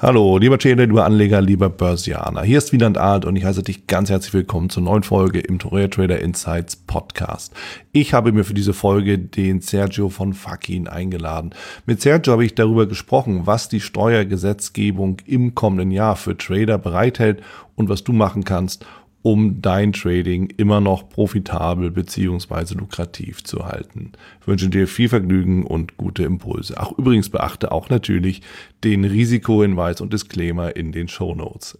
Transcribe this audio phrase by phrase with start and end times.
[0.00, 2.44] Hallo, lieber Trader, lieber Anleger, lieber Börsianer.
[2.44, 5.58] Hier ist Wieland Art und ich heiße dich ganz herzlich willkommen zur neuen Folge im
[5.58, 7.52] Torea Trader Insights Podcast.
[7.90, 11.52] Ich habe mir für diese Folge den Sergio von Fakin eingeladen.
[11.84, 17.42] Mit Sergio habe ich darüber gesprochen, was die Steuergesetzgebung im kommenden Jahr für Trader bereithält
[17.74, 18.86] und was du machen kannst,
[19.22, 24.12] um dein Trading immer noch profitabel beziehungsweise lukrativ zu halten.
[24.40, 26.74] Ich wünsche dir viel Vergnügen und gute Impulse.
[26.78, 28.42] Ach, übrigens beachte auch natürlich
[28.84, 31.78] den Risikohinweis und Disclaimer in den Show Notes.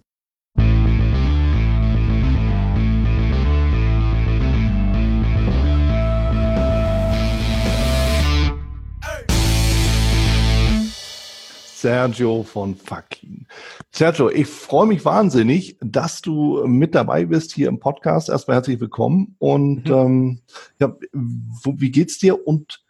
[11.81, 13.47] Sergio von Fakin.
[13.93, 18.29] Sergio, ich freue mich wahnsinnig, dass du mit dabei bist hier im Podcast.
[18.29, 19.37] Erstmal herzlich willkommen.
[19.39, 19.95] Und mhm.
[19.95, 20.41] ähm,
[20.81, 22.83] ja, wo, wie geht's dir und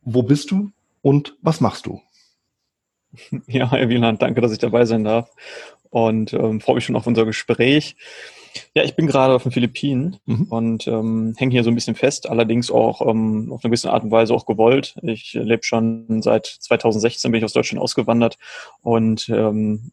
[0.00, 0.70] wo bist du
[1.02, 2.00] und was machst du?
[3.46, 5.28] Ja, Herr Wieland, danke, dass ich dabei sein darf
[5.90, 7.96] und ähm, freue mich schon auf unser Gespräch.
[8.74, 10.44] Ja, ich bin gerade auf den Philippinen mhm.
[10.50, 14.04] und ähm, hänge hier so ein bisschen fest, allerdings auch ähm, auf eine gewisse Art
[14.04, 14.96] und Weise auch gewollt.
[15.02, 18.38] Ich lebe schon seit 2016, bin ich aus Deutschland ausgewandert
[18.82, 19.92] und ähm,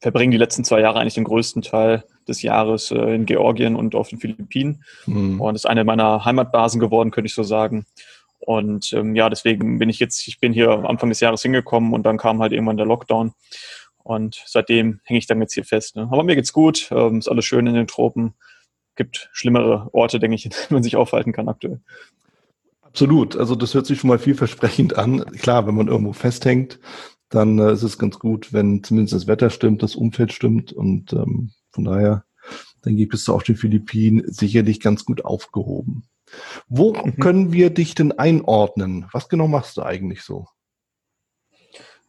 [0.00, 3.94] verbringe die letzten zwei Jahre eigentlich den größten Teil des Jahres äh, in Georgien und
[3.94, 4.84] auf den Philippinen.
[5.06, 5.40] Mhm.
[5.40, 7.86] Und ist eine meiner Heimatbasen geworden, könnte ich so sagen.
[8.38, 12.04] Und ähm, ja, deswegen bin ich jetzt, ich bin hier Anfang des Jahres hingekommen und
[12.04, 13.32] dann kam halt irgendwann der Lockdown.
[14.04, 15.96] Und seitdem hänge ich dann jetzt hier fest.
[15.96, 16.08] Ne?
[16.10, 18.34] Aber mir geht's gut, ähm, ist alles schön in den Tropen.
[18.96, 21.80] Gibt schlimmere Orte, denke ich, in denen man sich aufhalten kann aktuell.
[22.82, 23.34] Absolut.
[23.34, 25.24] Also das hört sich schon mal vielversprechend an.
[25.38, 26.78] Klar, wenn man irgendwo festhängt,
[27.30, 30.72] dann äh, ist es ganz gut, wenn zumindest das Wetter stimmt, das Umfeld stimmt.
[30.72, 32.24] Und ähm, von daher,
[32.82, 36.04] dann gibt es auf den Philippinen sicherlich ganz gut aufgehoben.
[36.68, 37.16] Wo mhm.
[37.16, 39.06] können wir dich denn einordnen?
[39.12, 40.46] Was genau machst du eigentlich so?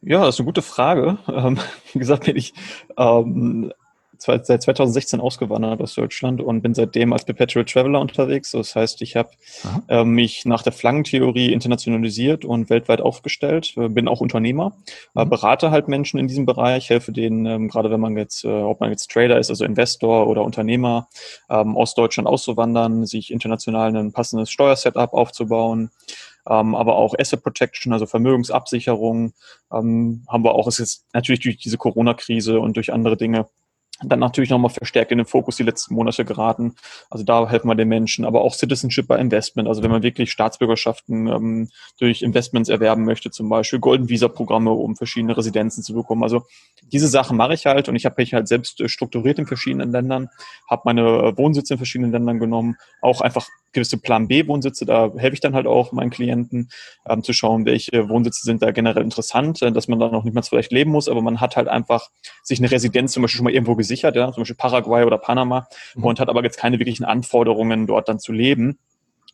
[0.02, 1.18] Ja, das ist eine gute Frage.
[1.28, 1.60] Ähm,
[1.94, 2.54] wie gesagt, bin ich
[2.98, 3.72] ähm,
[4.18, 8.52] seit 2016 ausgewandert aus Deutschland und bin seitdem als Perpetual Traveler unterwegs.
[8.52, 9.30] Das heißt, ich habe
[9.88, 14.78] äh, mich nach der Flankentheorie internationalisiert und weltweit aufgestellt, äh, bin auch Unternehmer,
[15.16, 15.30] äh, mhm.
[15.30, 18.80] berate halt Menschen in diesem Bereich, helfe denen, ähm, gerade wenn man jetzt, äh, ob
[18.80, 21.08] man jetzt Trader ist, also Investor oder Unternehmer,
[21.50, 25.92] ähm, aus Deutschland auszuwandern, sich international ein passendes Steuersetup aufzubauen.
[26.48, 29.34] Ähm, aber auch Asset Protection, also Vermögensabsicherung,
[29.72, 30.68] ähm, haben wir auch.
[30.68, 33.48] Ist natürlich durch diese Corona-Krise und durch andere Dinge
[34.04, 36.76] dann natürlich nochmal verstärkt in den Fokus die letzten Monate geraten.
[37.10, 39.70] Also da helfen wir den Menschen, aber auch Citizenship bei Investment.
[39.70, 44.72] Also wenn man wirklich Staatsbürgerschaften ähm, durch Investments erwerben möchte, zum Beispiel Golden Visa Programme,
[44.72, 46.24] um verschiedene Residenzen zu bekommen.
[46.24, 46.46] Also
[46.92, 49.92] diese Sachen mache ich halt und ich habe mich halt selbst äh, strukturiert in verschiedenen
[49.92, 50.30] Ländern,
[50.70, 55.12] habe meine äh, Wohnsitze in verschiedenen Ländern genommen, auch einfach gewisse Plan B Wohnsitze, da
[55.16, 56.70] helfe ich dann halt auch meinen Klienten
[57.08, 60.34] ähm, zu schauen, welche Wohnsitze sind da generell interessant, äh, dass man da noch nicht
[60.34, 62.10] mal vielleicht leben muss, aber man hat halt einfach
[62.42, 65.68] sich eine Residenz zum Beispiel schon mal irgendwo gesichert, ja, zum Beispiel Paraguay oder Panama
[65.94, 66.04] mhm.
[66.06, 68.80] und hat aber jetzt keine wirklichen Anforderungen, dort dann zu leben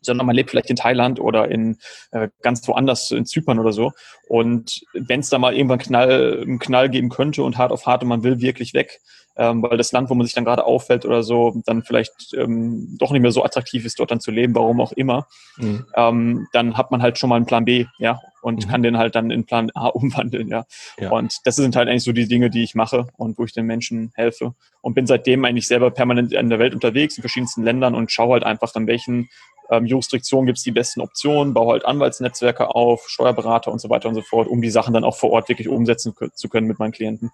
[0.02, 1.78] sondern man lebt vielleicht in Thailand oder in
[2.12, 3.92] äh, ganz woanders, in Zypern oder so.
[4.28, 8.02] Und wenn es da mal irgendwann Knall, einen Knall geben könnte und hart auf hart
[8.02, 9.00] und man will wirklich weg,
[9.38, 12.98] ähm, weil das Land, wo man sich dann gerade auffällt oder so, dann vielleicht ähm,
[12.98, 15.28] doch nicht mehr so attraktiv ist, dort dann zu leben, warum auch immer,
[15.58, 15.86] mhm.
[15.96, 18.70] ähm, dann hat man halt schon mal einen Plan B, ja, und mhm.
[18.70, 20.66] kann den halt dann in Plan A umwandeln, ja?
[21.00, 21.12] ja.
[21.12, 23.66] Und das sind halt eigentlich so die Dinge, die ich mache und wo ich den
[23.66, 24.54] Menschen helfe.
[24.82, 28.34] Und bin seitdem eigentlich selber permanent in der Welt unterwegs, in verschiedensten Ländern und schaue
[28.34, 29.30] halt einfach, an welchen
[29.70, 34.10] ähm, Jurisdiktionen gibt es die besten Optionen, baue halt Anwaltsnetzwerke auf, Steuerberater und so weiter
[34.10, 36.80] und so fort, um die Sachen dann auch vor Ort wirklich umsetzen zu können mit
[36.80, 37.32] meinen Klienten.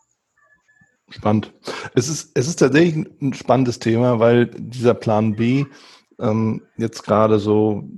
[1.09, 1.53] Spannend.
[1.95, 5.65] Es ist, es ist tatsächlich ein spannendes Thema, weil dieser Plan B
[6.19, 7.89] ähm, jetzt gerade so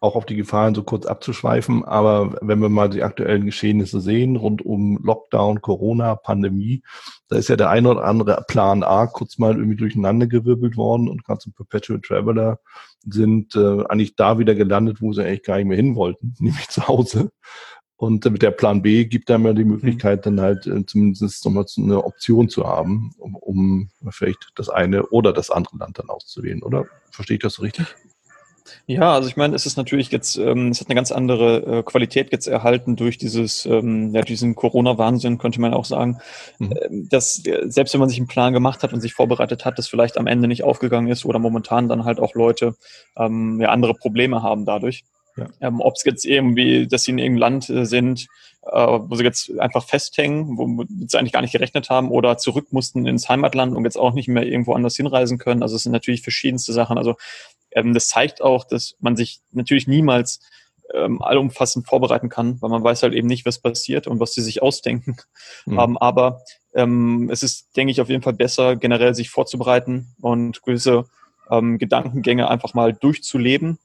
[0.00, 4.36] auch auf die Gefahren so kurz abzuschweifen, aber wenn wir mal die aktuellen Geschehnisse sehen
[4.36, 6.82] rund um Lockdown, Corona, Pandemie,
[7.28, 11.08] da ist ja der eine oder andere Plan A kurz mal irgendwie durcheinander gewirbelt worden
[11.08, 12.60] und gerade zum Perpetual Traveler
[13.08, 16.68] sind äh, eigentlich da wieder gelandet, wo sie eigentlich gar nicht mehr hin wollten, nämlich
[16.68, 17.30] zu Hause.
[17.96, 21.64] Und mit der Plan B gibt einem ja die Möglichkeit, dann halt äh, zumindest nochmal
[21.78, 26.62] eine Option zu haben, um, um vielleicht das eine oder das andere Land dann auszuwählen,
[26.62, 26.86] oder?
[27.10, 27.86] Verstehe ich das so richtig?
[28.86, 31.82] Ja, also ich meine, es ist natürlich jetzt, ähm, es hat eine ganz andere äh,
[31.82, 36.18] Qualität jetzt erhalten durch dieses, ähm, ja, diesen Corona-Wahnsinn, könnte man auch sagen,
[36.58, 36.72] mhm.
[36.72, 39.78] äh, dass äh, selbst wenn man sich einen Plan gemacht hat und sich vorbereitet hat,
[39.78, 42.74] das vielleicht am Ende nicht aufgegangen ist oder momentan dann halt auch Leute
[43.16, 45.04] ähm, ja andere Probleme haben dadurch.
[45.36, 45.48] Ja.
[45.60, 48.26] Ähm, Ob es jetzt irgendwie, dass sie in irgendeinem Land äh, sind,
[48.62, 52.68] äh, wo sie jetzt einfach festhängen, wo sie eigentlich gar nicht gerechnet haben oder zurück
[52.70, 55.62] mussten ins Heimatland und jetzt auch nicht mehr irgendwo anders hinreisen können.
[55.62, 56.98] Also es sind natürlich verschiedenste Sachen.
[56.98, 57.16] Also
[57.72, 60.40] ähm, das zeigt auch, dass man sich natürlich niemals
[60.94, 64.42] ähm, allumfassend vorbereiten kann, weil man weiß halt eben nicht, was passiert und was sie
[64.42, 65.16] sich ausdenken.
[65.66, 65.78] Mhm.
[65.78, 66.40] Ähm, aber
[66.74, 71.06] ähm, es ist, denke ich, auf jeden Fall besser, generell sich vorzubereiten und gewisse
[71.50, 73.78] ähm, Gedankengänge einfach mal durchzuleben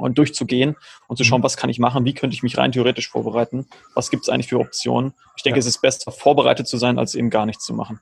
[0.00, 0.76] und durchzugehen
[1.08, 1.44] und zu schauen, mhm.
[1.44, 4.48] was kann ich machen, wie könnte ich mich rein theoretisch vorbereiten, was gibt es eigentlich
[4.48, 5.14] für Optionen.
[5.36, 5.60] Ich denke, ja.
[5.60, 8.00] es ist besser, vorbereitet zu sein, als eben gar nichts zu machen.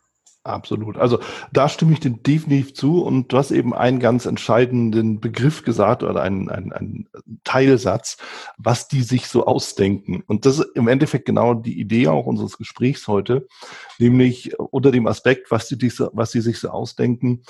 [0.48, 0.96] Absolut.
[0.96, 1.18] Also
[1.52, 6.02] da stimme ich dir definitiv zu und du hast eben einen ganz entscheidenden Begriff gesagt
[6.02, 7.08] oder einen, einen, einen
[7.44, 8.16] Teilsatz,
[8.56, 10.22] was die sich so ausdenken.
[10.26, 13.46] Und das ist im Endeffekt genau die Idee auch unseres Gesprächs heute,
[13.98, 17.42] nämlich unter dem Aspekt, was die, was die sich so ausdenken,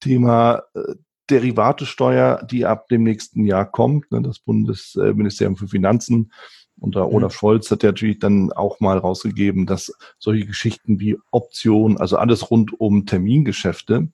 [0.00, 0.94] Thema äh,
[1.30, 4.10] Derivatesteuer, die ab dem nächsten Jahr kommt.
[4.12, 6.30] Ne, das Bundesministerium für Finanzen
[6.78, 7.36] unter Olaf mhm.
[7.36, 12.50] Scholz hat ja natürlich dann auch mal rausgegeben, dass solche Geschichten wie Optionen, also alles
[12.50, 14.08] rund um Termingeschäfte,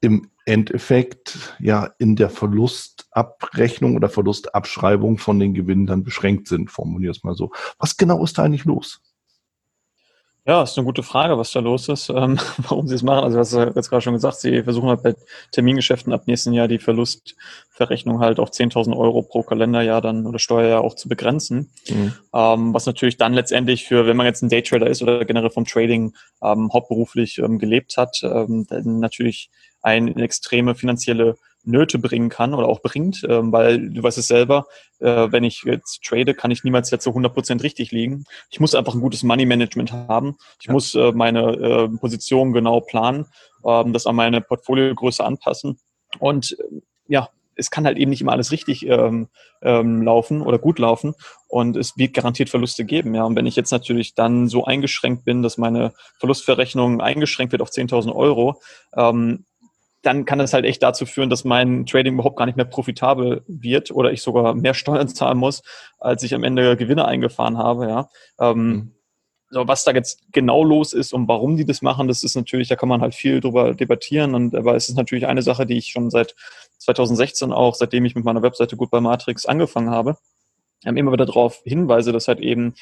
[0.00, 7.10] im Endeffekt ja in der Verlustabrechnung oder Verlustabschreibung von den Gewinnen dann beschränkt sind, formulier
[7.10, 7.52] es mal so.
[7.78, 9.00] Was genau ist da eigentlich los?
[10.46, 13.24] Ja, ist eine gute Frage, was da los ist, ähm, warum sie es machen.
[13.24, 15.14] Also, du hast ja jetzt gerade schon gesagt, sie versuchen halt bei
[15.52, 20.82] Termingeschäften ab nächsten Jahr die Verlustverrechnung halt auf 10.000 Euro pro Kalenderjahr dann oder Steuerjahr
[20.82, 21.70] auch zu begrenzen.
[21.88, 22.12] Mhm.
[22.34, 25.64] Ähm, was natürlich dann letztendlich für, wenn man jetzt ein Daytrader ist oder generell vom
[25.64, 26.12] Trading
[26.42, 29.48] ähm, hauptberuflich ähm, gelebt hat, ähm, dann natürlich
[29.80, 34.66] eine extreme finanzielle Nöte bringen kann oder auch bringt, ähm, weil du weißt es selber,
[35.00, 38.24] äh, wenn ich jetzt trade, kann ich niemals jetzt so 100% richtig liegen.
[38.50, 40.36] Ich muss einfach ein gutes Money Management haben.
[40.60, 40.72] Ich ja.
[40.72, 43.26] muss äh, meine äh, Position genau planen,
[43.66, 45.78] ähm, das an meine Portfoliogröße anpassen
[46.18, 49.28] und äh, ja, es kann halt eben nicht immer alles richtig ähm,
[49.62, 51.14] ähm, laufen oder gut laufen
[51.48, 53.14] und es wird garantiert Verluste geben.
[53.14, 57.62] Ja, und wenn ich jetzt natürlich dann so eingeschränkt bin, dass meine Verlustverrechnung eingeschränkt wird
[57.62, 58.60] auf 10.000 Euro,
[58.96, 59.44] ähm,
[60.06, 63.42] dann kann das halt echt dazu führen, dass mein Trading überhaupt gar nicht mehr profitabel
[63.46, 65.62] wird oder ich sogar mehr Steuern zahlen muss,
[65.98, 67.88] als ich am Ende Gewinne eingefahren habe.
[67.88, 68.08] Ja.
[68.38, 68.92] Ähm, mhm.
[69.50, 72.68] so, was da jetzt genau los ist und warum die das machen, das ist natürlich,
[72.68, 74.34] da kann man halt viel drüber debattieren.
[74.34, 76.34] Und aber es ist natürlich eine Sache, die ich schon seit
[76.78, 80.16] 2016 auch, seitdem ich mit meiner Webseite Goodbye Matrix angefangen habe,
[80.84, 82.74] immer wieder darauf hinweise, dass halt eben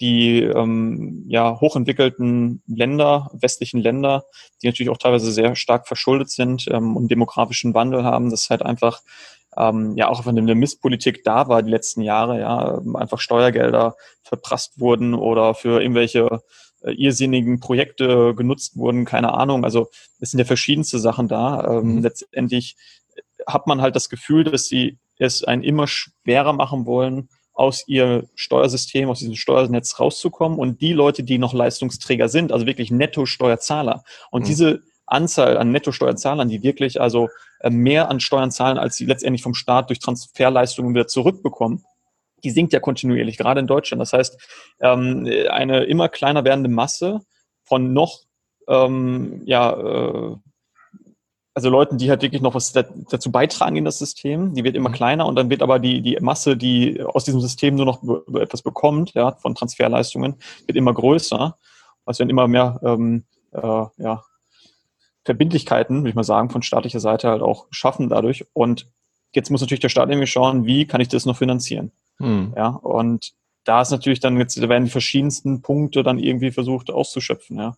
[0.00, 4.24] die ähm, ja, hochentwickelten Länder, westlichen Länder,
[4.62, 8.62] die natürlich auch teilweise sehr stark verschuldet sind ähm, und demografischen Wandel haben, das halt
[8.62, 9.00] einfach
[9.56, 14.78] ähm, ja auch von der Misspolitik da war die letzten Jahre, ja, einfach Steuergelder verprasst
[14.78, 16.40] wurden oder für irgendwelche
[16.82, 19.64] äh, irrsinnigen Projekte genutzt wurden, keine Ahnung.
[19.64, 19.88] Also
[20.20, 21.78] es sind ja verschiedenste Sachen da.
[21.78, 22.02] Ähm, mhm.
[22.02, 22.76] Letztendlich
[23.46, 28.28] hat man halt das Gefühl, dass sie es einen immer schwerer machen wollen, aus ihr
[28.34, 34.04] Steuersystem, aus diesem Steuernetz rauszukommen und die Leute, die noch Leistungsträger sind, also wirklich Netto-Steuerzahler
[34.30, 34.46] und mhm.
[34.46, 37.28] diese Anzahl an Netto-Steuerzahlern, die wirklich also
[37.60, 41.84] äh, mehr an Steuern zahlen, als sie letztendlich vom Staat durch Transferleistungen wieder zurückbekommen,
[42.44, 44.00] die sinkt ja kontinuierlich, gerade in Deutschland.
[44.00, 44.38] Das heißt,
[44.80, 47.20] ähm, eine immer kleiner werdende Masse
[47.62, 48.20] von noch
[48.68, 50.36] ähm, ja, äh,
[51.56, 54.90] also Leuten, die halt wirklich noch was dazu beitragen in das System, die wird immer
[54.90, 54.94] mhm.
[54.94, 58.02] kleiner und dann wird aber die, die Masse, die aus diesem System nur noch
[58.34, 60.36] etwas bekommt, ja, von Transferleistungen,
[60.66, 61.56] wird immer größer.
[62.04, 64.22] Also werden immer mehr ähm, äh, ja,
[65.24, 68.44] Verbindlichkeiten, würde ich mal sagen, von staatlicher Seite halt auch schaffen dadurch.
[68.52, 68.90] Und
[69.32, 71.90] jetzt muss natürlich der Staat irgendwie schauen, wie kann ich das noch finanzieren?
[72.18, 72.52] Hm.
[72.54, 73.32] Ja, und
[73.64, 77.76] da ist natürlich dann jetzt, da werden die verschiedensten Punkte dann irgendwie versucht auszuschöpfen, ja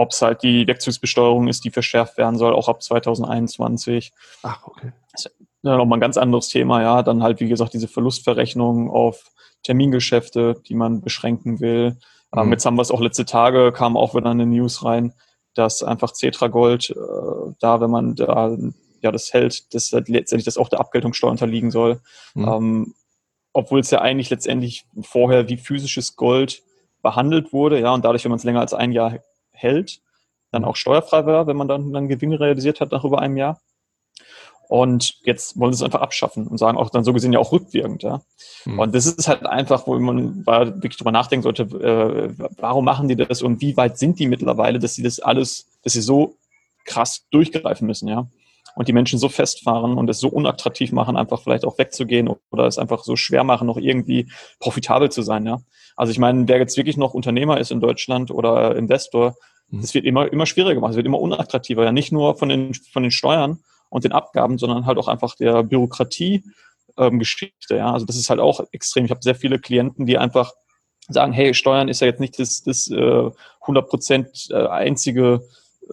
[0.00, 4.12] ob es halt die Wegzugsbesteuerung ist, die verschärft werden soll, auch ab 2021.
[4.42, 4.92] Ach, okay.
[5.12, 7.02] Das ist ja nochmal ein ganz anderes Thema, ja.
[7.02, 9.30] Dann halt, wie gesagt, diese Verlustverrechnung auf
[9.62, 11.98] Termingeschäfte, die man beschränken will.
[12.34, 12.52] Ähm, mhm.
[12.52, 15.12] jetzt haben wir es auch letzte Tage, kam auch wieder eine News rein,
[15.52, 18.56] dass einfach Cetra Gold äh, da, wenn man da
[19.02, 22.00] ja das hält, dass halt letztendlich das auch der Abgeltungssteuer unterliegen soll.
[22.34, 22.48] Mhm.
[22.48, 22.94] Ähm,
[23.52, 26.62] obwohl es ja eigentlich letztendlich vorher wie physisches Gold
[27.02, 29.18] behandelt wurde, ja, und dadurch, wenn man es länger als ein Jahr
[29.60, 30.00] hält,
[30.50, 33.60] dann auch steuerfrei war, wenn man dann, dann Gewinne realisiert hat nach über einem Jahr.
[34.68, 37.50] Und jetzt wollen sie es einfach abschaffen und sagen auch dann so gesehen ja auch
[37.50, 38.22] rückwirkend, ja.
[38.64, 38.78] Mhm.
[38.78, 43.16] Und das ist halt einfach, wo man wirklich drüber nachdenken sollte, äh, warum machen die
[43.16, 46.36] das und wie weit sind die mittlerweile, dass sie das alles, dass sie so
[46.84, 48.28] krass durchgreifen müssen, ja.
[48.80, 52.64] Und die Menschen so festfahren und es so unattraktiv machen, einfach vielleicht auch wegzugehen oder
[52.64, 55.58] es einfach so schwer machen, noch irgendwie profitabel zu sein, ja.
[55.96, 59.34] Also ich meine, wer jetzt wirklich noch Unternehmer ist in Deutschland oder Investor,
[59.70, 59.80] Mhm.
[59.80, 61.84] Es wird immer, immer schwieriger gemacht, es wird immer unattraktiver.
[61.84, 65.34] Ja, nicht nur von den, von den Steuern und den Abgaben, sondern halt auch einfach
[65.36, 66.44] der Bürokratie
[66.96, 67.76] ähm, Geschichte.
[67.76, 69.04] Ja, also das ist halt auch extrem.
[69.04, 70.52] Ich habe sehr viele Klienten, die einfach
[71.08, 73.30] sagen, hey, Steuern ist ja jetzt nicht das, das äh,
[73.62, 75.42] 100 Prozent äh, einzige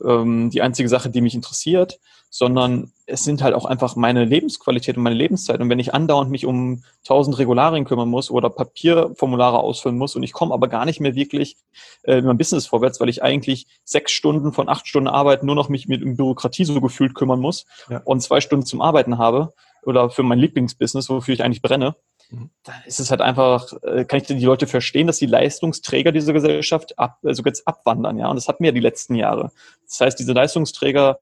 [0.06, 2.00] ähm, die einzige Sache, die mich interessiert,
[2.30, 5.62] sondern es sind halt auch einfach meine Lebensqualität und meine Lebenszeit.
[5.62, 10.24] Und wenn ich andauernd mich um tausend Regularien kümmern muss oder Papierformulare ausfüllen muss und
[10.24, 11.56] ich komme aber gar nicht mehr wirklich
[12.04, 15.56] äh, in meinem Business vorwärts, weil ich eigentlich sechs Stunden von acht Stunden Arbeit nur
[15.56, 18.02] noch mich mit Bürokratie so gefühlt kümmern muss ja.
[18.04, 21.96] und zwei Stunden zum Arbeiten habe oder für mein Lieblingsbusiness, wofür ich eigentlich brenne,
[22.30, 22.50] mhm.
[22.64, 26.34] da ist es halt einfach, äh, kann ich die Leute verstehen, dass die Leistungsträger dieser
[26.34, 28.30] Gesellschaft ab, also jetzt abwandern, ja.
[28.30, 29.52] Und das hatten wir ja die letzten Jahre.
[29.88, 31.20] Das heißt, diese Leistungsträger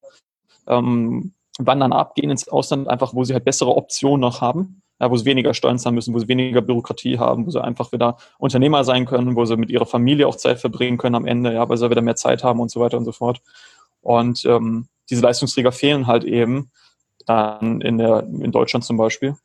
[0.68, 5.10] ähm, wandern ab, gehen ins Ausland, einfach wo sie halt bessere Optionen noch haben, ja,
[5.10, 8.18] wo sie weniger Steuern zahlen müssen, wo sie weniger Bürokratie haben, wo sie einfach wieder
[8.38, 11.68] Unternehmer sein können, wo sie mit ihrer Familie auch Zeit verbringen können am Ende, ja,
[11.68, 13.42] weil sie wieder mehr Zeit haben und so weiter und so fort.
[14.02, 16.72] Und ähm, diese Leistungsträger fehlen halt eben
[17.26, 19.36] dann in, der, in Deutschland zum Beispiel,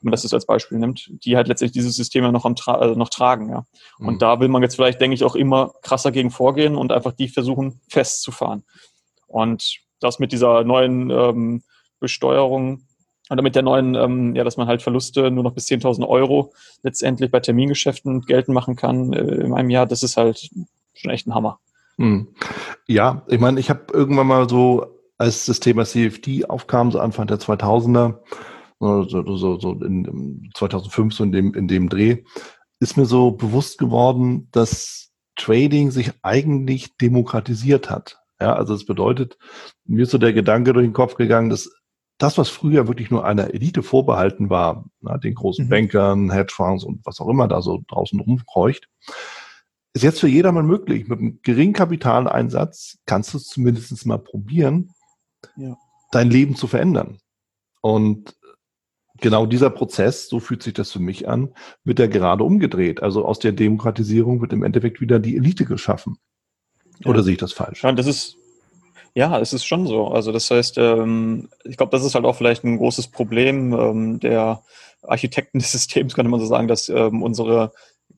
[0.00, 2.56] wenn man das jetzt als Beispiel nimmt, die halt letztendlich dieses System ja noch, am
[2.56, 3.50] tra also noch tragen.
[3.50, 3.66] Ja.
[3.98, 4.18] Und mhm.
[4.18, 7.28] da will man jetzt vielleicht, denke ich, auch immer krasser gegen vorgehen und einfach die
[7.28, 8.64] versuchen festzufahren.
[9.26, 11.62] Und das mit dieser neuen ähm,
[12.00, 12.86] Besteuerung
[13.30, 16.52] oder mit der neuen, ähm, ja, dass man halt Verluste nur noch bis 10.000 Euro
[16.82, 20.50] letztendlich bei Termingeschäften geltend machen kann äh, in einem Jahr, das ist halt
[20.94, 21.60] schon echt ein Hammer.
[21.96, 22.28] Hm.
[22.86, 27.26] Ja, ich meine, ich habe irgendwann mal so, als das Thema CFD aufkam, so Anfang
[27.26, 28.18] der 2000er,
[28.80, 32.24] so, so, so in 2005, so in dem, in dem Dreh,
[32.80, 38.18] ist mir so bewusst geworden, dass Trading sich eigentlich demokratisiert hat.
[38.40, 39.36] Ja, also es bedeutet,
[39.84, 41.70] mir ist so der Gedanke durch den Kopf gegangen, dass
[42.16, 45.70] das, was früher wirklich nur einer Elite vorbehalten war, na, den großen mhm.
[45.70, 48.88] Bankern, Hedgefonds und was auch immer da so draußen rumkreucht,
[49.92, 51.08] ist jetzt für jedermann möglich.
[51.08, 54.94] Mit einem geringen Kapitaleinsatz kannst du es zumindest mal probieren,
[55.56, 55.76] ja.
[56.12, 57.18] dein Leben zu verändern.
[57.80, 58.36] Und
[59.20, 63.02] genau dieser Prozess, so fühlt sich das für mich an, wird ja gerade umgedreht.
[63.02, 66.18] Also aus der Demokratisierung wird im Endeffekt wieder die Elite geschaffen.
[67.04, 67.22] Oder ja.
[67.22, 67.82] sehe ich das falsch?
[67.82, 68.36] Ja, das ist,
[69.14, 70.08] ja, es ist schon so.
[70.08, 74.20] Also das heißt, ähm, ich glaube, das ist halt auch vielleicht ein großes Problem ähm,
[74.20, 74.62] der
[75.02, 77.72] Architekten des Systems, könnte man so sagen, dass ähm, unsere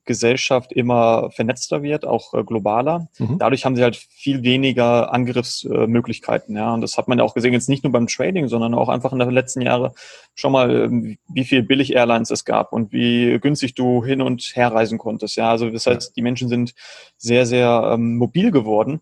[0.05, 3.07] Gesellschaft immer vernetzter wird, auch äh, globaler.
[3.17, 3.37] Mhm.
[3.39, 6.55] Dadurch haben sie halt viel weniger Angriffsmöglichkeiten.
[6.55, 8.89] ja, und das hat man ja auch gesehen, jetzt nicht nur beim Trading, sondern auch
[8.89, 9.91] einfach in den letzten Jahren
[10.35, 14.71] schon mal, ähm, wie viel Billig-Airlines es gab und wie günstig du hin und her
[14.71, 15.35] reisen konntest.
[15.35, 16.73] Ja, also das heißt, die Menschen sind
[17.17, 19.01] sehr, sehr ähm, mobil geworden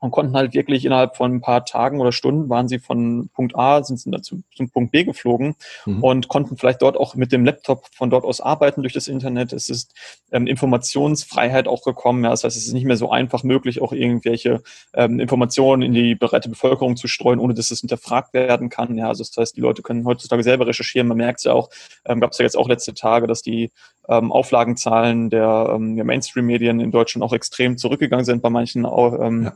[0.00, 3.54] und konnten halt wirklich innerhalb von ein paar Tagen oder Stunden waren sie von Punkt
[3.54, 5.54] A, sind sie dazu zum Punkt B geflogen
[5.84, 6.02] mhm.
[6.02, 9.52] und konnten vielleicht dort auch mit dem Laptop von dort aus arbeiten durch das Internet.
[9.52, 9.94] Es ist
[10.32, 12.24] ähm, Informationsfreiheit auch gekommen.
[12.24, 14.62] Ja, das heißt, es ist nicht mehr so einfach möglich, auch irgendwelche
[14.94, 18.96] ähm, Informationen in die breite Bevölkerung zu streuen, ohne dass es hinterfragt werden kann.
[18.96, 21.08] Ja, also das heißt, die Leute können heutzutage selber recherchieren.
[21.08, 21.68] Man merkt es ja auch,
[22.06, 23.70] ähm, gab es ja jetzt auch letzte Tage, dass die
[24.08, 29.44] ähm, Auflagenzahlen der, ähm, der Mainstream-Medien in Deutschland auch extrem zurückgegangen sind bei manchen ähm,
[29.44, 29.52] ja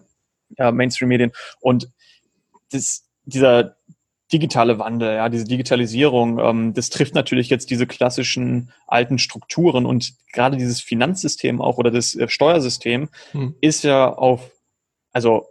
[0.58, 1.32] ja, Mainstream-Medien.
[1.60, 1.88] Und
[2.70, 3.76] das, dieser
[4.32, 10.14] digitale Wandel, ja, diese Digitalisierung, ähm, das trifft natürlich jetzt diese klassischen alten Strukturen und
[10.32, 13.54] gerade dieses Finanzsystem auch oder das äh, Steuersystem hm.
[13.60, 14.50] ist ja auf,
[15.12, 15.46] also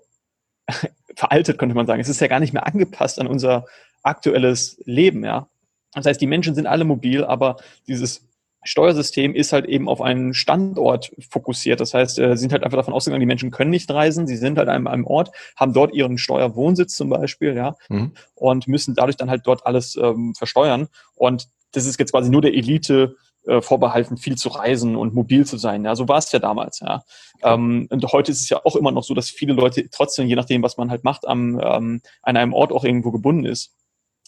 [1.16, 2.02] veraltet könnte man sagen.
[2.02, 3.66] Es ist ja gar nicht mehr angepasst an unser
[4.02, 5.48] aktuelles Leben, ja.
[5.94, 7.58] Das heißt, die Menschen sind alle mobil, aber
[7.88, 8.28] dieses
[8.64, 11.80] Steuersystem ist halt eben auf einen Standort fokussiert.
[11.80, 14.38] Das heißt, äh, sie sind halt einfach davon ausgegangen, die Menschen können nicht reisen, sie
[14.38, 18.12] sind halt an einem Ort, haben dort ihren Steuerwohnsitz zum Beispiel, ja, mhm.
[18.36, 20.88] und müssen dadurch dann halt dort alles ähm, versteuern.
[21.16, 23.16] Und das ist jetzt quasi nur der Elite
[23.46, 25.84] äh, vorbehalten, viel zu reisen und mobil zu sein.
[25.84, 26.80] Ja, so war es ja damals.
[26.80, 27.04] Ja.
[27.42, 30.36] Ähm, und heute ist es ja auch immer noch so, dass viele Leute trotzdem, je
[30.36, 33.74] nachdem, was man halt macht, am, ähm, an einem Ort auch irgendwo gebunden ist.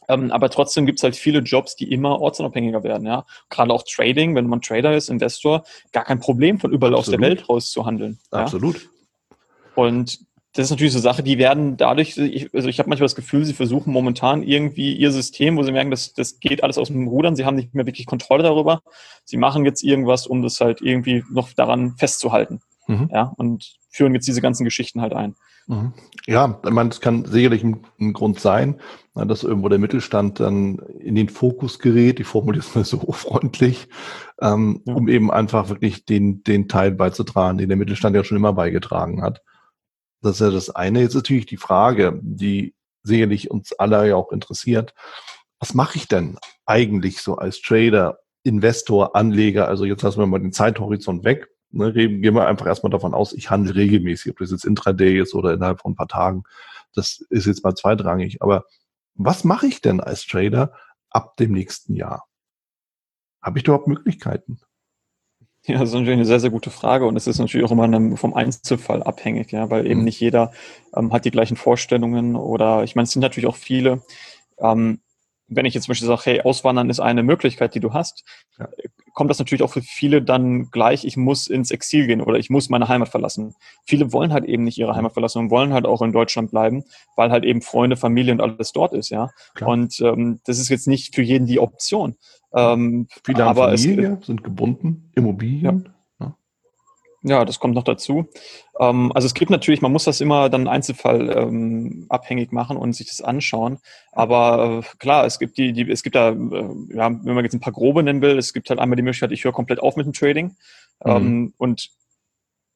[0.08, 3.08] Ähm, aber trotzdem gibt es halt viele Jobs, die immer ortsunabhängiger werden.
[3.08, 3.26] Ja?
[3.50, 7.16] Gerade auch Trading, wenn man Trader ist, Investor, gar kein Problem, von überall Absolut.
[7.16, 8.20] aus der Welt raus zu handeln.
[8.32, 8.82] Absolut.
[8.82, 9.36] Ja?
[9.76, 10.20] Und
[10.56, 13.44] das ist natürlich so Sache, die werden dadurch, ich, also ich habe manchmal das Gefühl,
[13.44, 17.10] sie versuchen momentan irgendwie ihr System, wo sie merken, das, das geht alles aus dem
[17.10, 18.82] Rudern, sie haben nicht mehr wirklich Kontrolle darüber.
[19.26, 22.62] Sie machen jetzt irgendwas, um das halt irgendwie noch daran festzuhalten.
[22.88, 23.10] Mhm.
[23.12, 25.36] Ja, und führen jetzt diese ganzen Geschichten halt ein.
[25.67, 25.93] Mhm.
[26.27, 28.79] Ja, ich meine, das kann sicherlich ein, ein, Grund sein,
[29.13, 33.88] dass irgendwo der Mittelstand dann in den Fokus gerät, ich formuliere es mal so freundlich,
[34.41, 34.93] ähm, ja.
[34.93, 39.22] um eben einfach wirklich den, den Teil beizutragen, den der Mittelstand ja schon immer beigetragen
[39.22, 39.41] hat.
[40.22, 41.01] Das ist ja das eine.
[41.01, 44.93] Jetzt ist natürlich die Frage, die sicherlich uns alle ja auch interessiert.
[45.60, 49.67] Was mache ich denn eigentlich so als Trader, Investor, Anleger?
[49.67, 53.34] Also jetzt lassen wir mal den Zeithorizont weg Ne, gehen wir einfach erstmal davon aus,
[53.34, 56.44] ich handle regelmäßig, ob das jetzt Intraday ist oder innerhalb von ein paar Tagen.
[56.94, 58.41] Das ist jetzt mal zweitrangig.
[58.41, 58.63] Aber
[59.13, 60.72] was mache ich denn als Trader
[61.10, 62.27] ab dem nächsten Jahr?
[63.41, 64.62] Habe ich überhaupt Möglichkeiten?
[65.65, 68.15] Ja, das ist natürlich eine sehr, sehr gute Frage und es ist natürlich auch immer
[68.15, 70.05] vom Einzelfall abhängig, ja, weil eben mhm.
[70.05, 70.53] nicht jeder
[70.96, 74.01] ähm, hat die gleichen Vorstellungen oder ich meine, es sind natürlich auch viele,
[74.60, 75.01] ähm,
[75.48, 78.24] wenn ich jetzt zum Beispiel sage, hey, Auswandern ist eine Möglichkeit, die du hast,
[78.58, 78.70] ja.
[79.15, 82.50] Kommt das natürlich auch für viele dann gleich, ich muss ins Exil gehen oder ich
[82.51, 83.55] muss meine Heimat verlassen.
[83.86, 84.95] Viele wollen halt eben nicht ihre.
[84.95, 86.84] Heimat verlassen und wollen halt auch in Deutschland bleiben,
[87.15, 89.29] weil halt eben Freunde, Familie und alles dort ist, ja.
[89.55, 89.72] Klar.
[89.72, 92.15] Und ähm, das ist jetzt nicht für jeden die Option.
[92.53, 95.84] Ähm, Viele haben aber Familie, es, sind gebunden, Immobilien.
[95.86, 95.95] Ja.
[97.29, 97.46] Ja.
[97.46, 98.27] das kommt noch dazu.
[98.79, 102.94] Ähm, also es gibt natürlich, man muss das immer dann Einzelfall ähm, abhängig machen und
[102.94, 103.79] sich das anschauen.
[104.12, 106.36] Aber äh, klar, es gibt die, die es gibt da, äh,
[106.94, 109.32] ja, wenn man jetzt ein paar grobe nennen will, es gibt halt einmal die Möglichkeit,
[109.32, 110.55] ich höre komplett auf mit dem Trading
[111.03, 111.12] mhm.
[111.12, 111.89] Ähm, und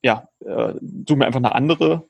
[0.01, 0.74] ja, äh,
[1.08, 2.03] suche mir einfach eine andere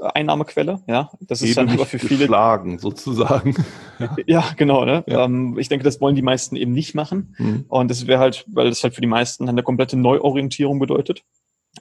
[0.00, 0.82] Einnahmequelle.
[0.86, 3.54] Ja, das ist Eben dann aber für viele geschlagen sozusagen.
[3.98, 4.16] ja.
[4.26, 4.84] ja, genau.
[4.84, 5.04] Ne?
[5.06, 5.24] Ja.
[5.24, 7.34] Ähm, ich denke, das wollen die meisten eben nicht machen.
[7.38, 7.64] Mhm.
[7.68, 11.22] Und das wäre halt, weil das halt für die meisten eine komplette Neuorientierung bedeutet.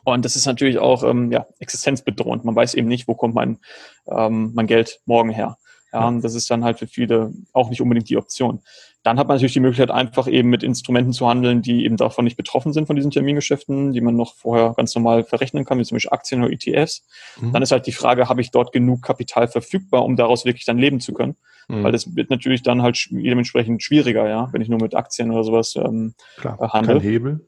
[0.03, 2.45] Und das ist natürlich auch ähm, ja, existenzbedrohend.
[2.45, 3.59] Man weiß eben nicht, wo kommt mein,
[4.07, 5.57] ähm, mein Geld morgen her.
[5.93, 8.61] Ja, das ist dann halt für viele auch nicht unbedingt die Option.
[9.03, 12.23] Dann hat man natürlich die Möglichkeit, einfach eben mit Instrumenten zu handeln, die eben davon
[12.23, 15.83] nicht betroffen sind von diesen Termingeschäften, die man noch vorher ganz normal verrechnen kann, wie
[15.83, 17.05] zum Beispiel Aktien oder ETFs.
[17.39, 17.53] Mhm.
[17.53, 20.79] Dann ist halt die Frage, habe ich dort genug Kapital verfügbar, um daraus wirklich dann
[20.79, 21.35] leben zu können?
[21.67, 21.83] Mhm.
[21.83, 25.43] Weil das wird natürlich dann halt dementsprechend schwieriger, ja, wenn ich nur mit Aktien oder
[25.43, 26.95] sowas ähm, Klar, äh, handle.
[26.95, 27.47] Kein Hebel.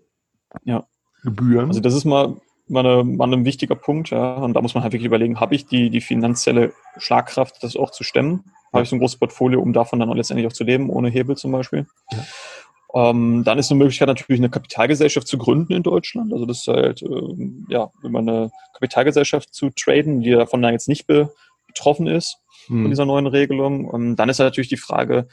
[0.65, 0.85] Ja.
[1.25, 1.67] Gebühren.
[1.67, 2.35] Also das ist mal
[2.67, 4.35] mal, eine, mal ein wichtiger Punkt, ja.
[4.35, 7.91] Und da muss man halt wirklich überlegen, habe ich die, die finanzielle Schlagkraft, das auch
[7.91, 8.43] zu stemmen?
[8.73, 11.09] Habe ich so ein großes Portfolio, um davon dann auch letztendlich auch zu leben, ohne
[11.09, 11.87] Hebel zum Beispiel?
[12.11, 13.09] Ja.
[13.09, 16.31] Ähm, dann ist eine Möglichkeit natürlich eine Kapitalgesellschaft zu gründen in Deutschland.
[16.31, 20.87] Also das ist halt, ähm, ja, über eine Kapitalgesellschaft zu traden, die davon dann jetzt
[20.87, 22.83] nicht betroffen ist hm.
[22.83, 23.85] von dieser neuen Regelung.
[23.85, 25.27] Und dann ist halt natürlich die Frage,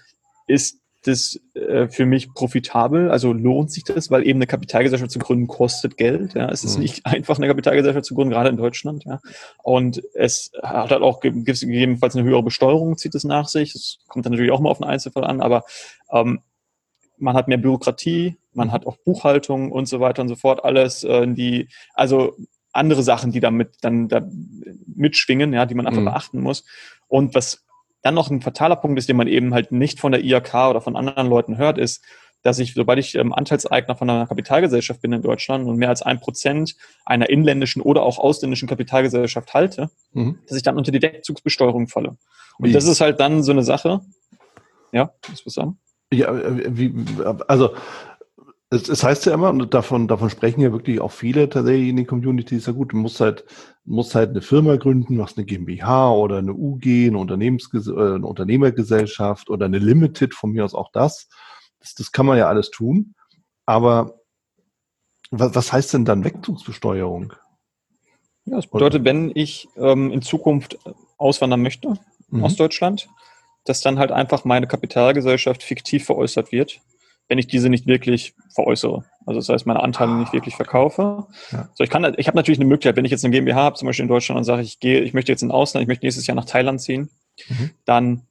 [0.49, 3.11] ist das äh, für mich profitabel?
[3.11, 6.35] Also lohnt sich das, weil eben eine Kapitalgesellschaft zu gründen kostet Geld.
[6.35, 6.83] Ja, es ist mhm.
[6.83, 9.05] nicht einfach eine Kapitalgesellschaft zu gründen, gerade in Deutschland.
[9.05, 9.21] Ja,
[9.63, 13.73] und es hat halt auch gegebenenfalls eine höhere Besteuerung zieht es nach sich.
[13.73, 15.65] Das kommt dann natürlich auch mal auf den Einzelfall an, aber
[16.11, 16.41] ähm,
[17.19, 20.65] man hat mehr Bürokratie, man hat auch Buchhaltung und so weiter und so fort.
[20.65, 22.37] Alles, äh, die also
[22.73, 24.27] andere Sachen, die damit dann da
[24.87, 26.07] mitschwingen, ja, die man einfach mhm.
[26.07, 26.65] beachten muss.
[27.07, 27.65] Und was
[28.03, 30.81] dann noch ein fataler Punkt ist, den man eben halt nicht von der IAK oder
[30.81, 32.05] von anderen Leuten hört, ist,
[32.43, 36.03] dass ich, sobald ich ähm, Anteilseigner von einer Kapitalgesellschaft bin in Deutschland und mehr als
[36.03, 40.39] ein Prozent einer inländischen oder auch ausländischen Kapitalgesellschaft halte, mhm.
[40.49, 42.17] dass ich dann unter die Wegzugsbesteuerung falle.
[42.59, 42.73] Und wie?
[42.73, 44.01] das ist halt dann so eine Sache.
[44.91, 45.79] Ja, was du sagen?
[46.13, 46.93] Ja, äh, wie,
[47.47, 47.75] also
[48.73, 51.97] es, es heißt ja immer, und davon, davon sprechen ja wirklich auch viele tatsächlich in
[51.97, 53.45] den Communities, ja gut, du musst halt,
[53.85, 58.27] musst halt eine Firma gründen, machst eine GmbH oder eine UG, eine, Unternehmensges äh, eine
[58.27, 61.29] Unternehmergesellschaft oder eine Limited, von mir aus auch das.
[61.81, 63.15] Das, das kann man ja alles tun.
[63.67, 64.21] Aber
[65.31, 67.35] was, was heißt denn dann Wegzugsbesteuerung?
[68.47, 70.79] Ja, das bedeutet, wenn ich ähm, in Zukunft
[71.19, 71.95] auswandern möchte
[72.31, 72.45] mhm.
[72.45, 73.11] aus Deutschland,
[73.65, 76.81] dass dann halt einfach meine Kapitalgesellschaft fiktiv veräußert wird
[77.33, 79.07] wenn ich diese nicht wirklich veräußere.
[79.25, 81.29] Also das heißt, meine Anteile nicht wirklich verkaufe.
[81.51, 81.71] Ja.
[81.73, 83.87] So, ich kann, ich habe natürlich eine Möglichkeit, wenn ich jetzt eine GmbH habe, zum
[83.87, 86.27] Beispiel in Deutschland und sage, ich gehe, ich möchte jetzt in Ausland, ich möchte nächstes
[86.27, 87.09] Jahr nach Thailand ziehen,
[87.49, 87.71] mhm.
[87.87, 88.27] dann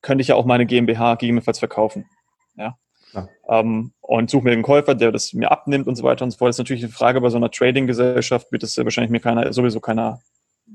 [0.00, 2.06] könnte ich ja auch meine GmbH gegebenenfalls verkaufen.
[2.56, 2.78] Ja.
[3.12, 3.28] ja.
[3.50, 6.38] Ähm, und suche mir einen Käufer, der das mir abnimmt und so weiter und so
[6.38, 6.48] fort.
[6.48, 9.52] Das ist natürlich eine Frage bei so einer Trading-Gesellschaft, wird es ja wahrscheinlich mir keiner,
[9.52, 10.20] sowieso keiner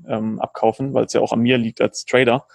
[0.08, 2.46] ähm, abkaufen, weil es ja auch an mir liegt als Trader.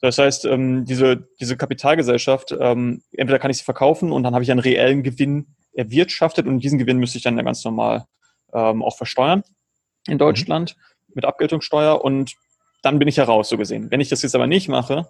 [0.00, 4.42] Das heißt, ähm, diese, diese Kapitalgesellschaft, ähm, entweder kann ich sie verkaufen und dann habe
[4.42, 8.06] ich einen reellen Gewinn erwirtschaftet und diesen Gewinn müsste ich dann ganz normal
[8.52, 9.42] ähm, auch versteuern
[10.06, 11.12] in Deutschland mhm.
[11.16, 12.34] mit Abgeltungssteuer und
[12.82, 13.90] dann bin ich heraus, so gesehen.
[13.90, 15.06] Wenn ich das jetzt aber nicht mache,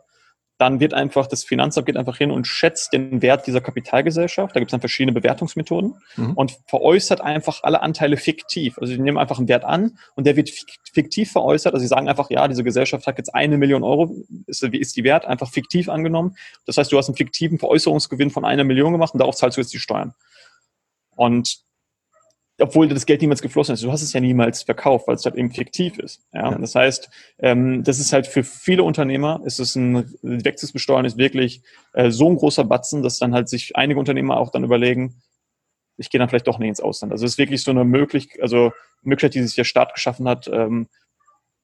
[0.61, 4.55] dann wird einfach, das Finanzamt geht einfach hin und schätzt den Wert dieser Kapitalgesellschaft.
[4.55, 6.35] Da gibt es dann verschiedene Bewertungsmethoden mhm.
[6.35, 8.77] und veräußert einfach alle Anteile fiktiv.
[8.79, 10.51] Also sie nehmen einfach einen Wert an und der wird
[10.93, 11.73] fiktiv veräußert.
[11.73, 14.15] Also sie sagen einfach, ja, diese Gesellschaft hat jetzt eine Million Euro,
[14.47, 16.37] ist, ist die Wert, einfach fiktiv angenommen.
[16.67, 19.63] Das heißt, du hast einen fiktiven Veräußerungsgewinn von einer Million gemacht und darauf zahlst du
[19.63, 20.13] jetzt die Steuern.
[21.17, 21.61] Und
[22.61, 23.83] obwohl das Geld niemals geflossen ist.
[23.83, 26.23] Du hast es ja niemals verkauft, weil es halt eben fiktiv ist.
[26.33, 26.51] Ja?
[26.51, 26.59] ja.
[26.59, 31.63] Das heißt, ähm, das ist halt für viele Unternehmer, ist es ein Wechselbesteuern ist wirklich
[31.93, 35.23] äh, so ein großer Batzen, dass dann halt sich einige Unternehmer auch dann überlegen,
[35.97, 37.13] ich gehe dann vielleicht doch nicht ins Ausland.
[37.13, 40.49] Also es ist wirklich so eine Möglichkeit, also Möglichkeit, die sich der Staat geschaffen hat,
[40.53, 40.89] ähm,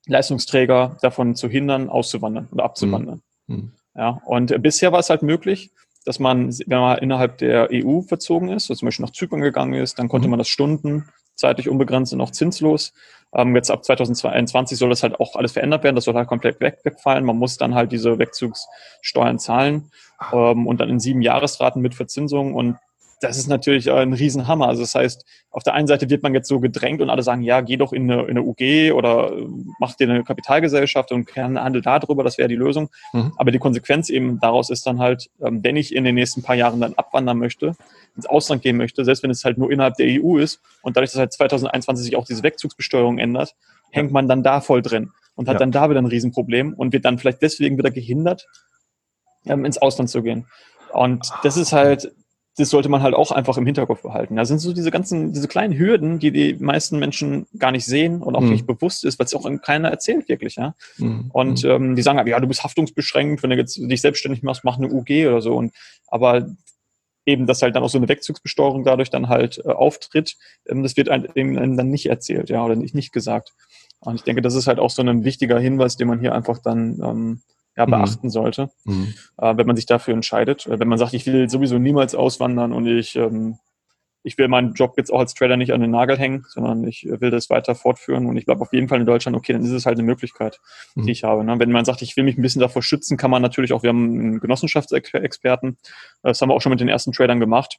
[0.07, 3.23] Leistungsträger davon zu hindern, auszuwandern oder abzuwandern.
[3.47, 3.73] Mhm.
[3.95, 5.71] Ja, und bisher war es halt möglich,
[6.07, 9.75] dass man, wenn man innerhalb der EU verzogen ist, also zum Beispiel nach Zypern gegangen
[9.75, 10.31] ist, dann konnte mhm.
[10.31, 12.95] man das Stunden zeitlich unbegrenzt und auch zinslos.
[13.35, 15.97] Ähm, jetzt ab 2022 soll das halt auch alles verändert werden.
[15.97, 17.25] Das soll halt komplett weg, wegfallen.
[17.25, 19.91] Man muss dann halt diese Wegzugssteuern zahlen
[20.33, 22.55] ähm, und dann in sieben Jahresraten mit Verzinsung.
[22.55, 22.79] Und
[23.21, 24.69] das ist natürlich ein Riesenhammer.
[24.69, 27.43] Also das heißt, auf der einen Seite wird man jetzt so gedrängt und alle sagen,
[27.43, 29.33] ja, geh doch in eine, in eine UG oder
[29.79, 32.91] mach dir eine Kapitalgesellschaft und handel darüber, das wäre die Lösung.
[33.13, 33.33] Mhm.
[33.37, 36.57] Aber die Konsequenz eben daraus ist dann halt, ähm, wenn ich in den nächsten paar
[36.57, 37.75] Jahren dann abwandern möchte,
[38.17, 41.13] ins Ausland gehen möchte, selbst wenn es halt nur innerhalb der EU ist und dadurch,
[41.13, 43.55] dass halt 2021 sich auch diese Wegzugsbesteuerung ändert,
[43.91, 45.59] hängt man dann da voll drin und hat ja.
[45.61, 48.47] dann da wieder ein Riesenproblem und wird dann vielleicht deswegen wieder gehindert,
[49.47, 50.47] ähm, ins Ausland zu gehen.
[50.93, 52.13] Und das ist halt,
[52.57, 54.37] das sollte man halt auch einfach im Hinterkopf behalten.
[54.37, 58.23] Da sind so diese ganzen, diese kleinen Hürden, die die meisten Menschen gar nicht sehen
[58.23, 58.51] und auch mhm.
[58.51, 60.75] nicht bewusst ist, weil es auch keiner erzählt wirklich, ja.
[60.97, 61.31] Mhm.
[61.33, 61.71] Und mhm.
[61.71, 64.89] ähm, die sagen, ja, du bist haftungsbeschränkt, wenn du jetzt dich selbstständig machst, mach eine
[64.89, 65.55] UG oder so.
[65.55, 65.75] Und
[66.07, 66.47] aber
[67.27, 70.97] eben, dass halt dann auch so eine Wegzugsbesteuerung dadurch dann halt äh, auftritt, ähm, das
[70.97, 73.53] wird einem dann nicht erzählt, ja, oder nicht, nicht gesagt.
[74.01, 76.59] Und ich denke, das ist halt auch so ein wichtiger Hinweis, den man hier einfach
[76.59, 77.43] dann ähm,
[77.77, 77.91] ja, mhm.
[77.91, 78.31] beachten mhm.
[78.31, 79.15] sollte, mhm.
[79.39, 80.67] Äh, wenn man sich dafür entscheidet.
[80.69, 83.59] Wenn man sagt, ich will sowieso niemals auswandern und ich, ähm,
[84.23, 87.07] ich will meinen Job jetzt auch als Trader nicht an den Nagel hängen, sondern ich
[87.09, 89.71] will das weiter fortführen und ich bleibe auf jeden Fall in Deutschland, okay, dann ist
[89.71, 90.59] es halt eine Möglichkeit,
[90.95, 91.07] mhm.
[91.07, 91.45] die ich habe.
[91.45, 91.59] Ne?
[91.59, 93.91] Wenn man sagt, ich will mich ein bisschen davor schützen, kann man natürlich auch, wir
[93.91, 95.77] haben einen Genossenschaftsexperten,
[96.23, 97.79] das haben wir auch schon mit den ersten Tradern gemacht.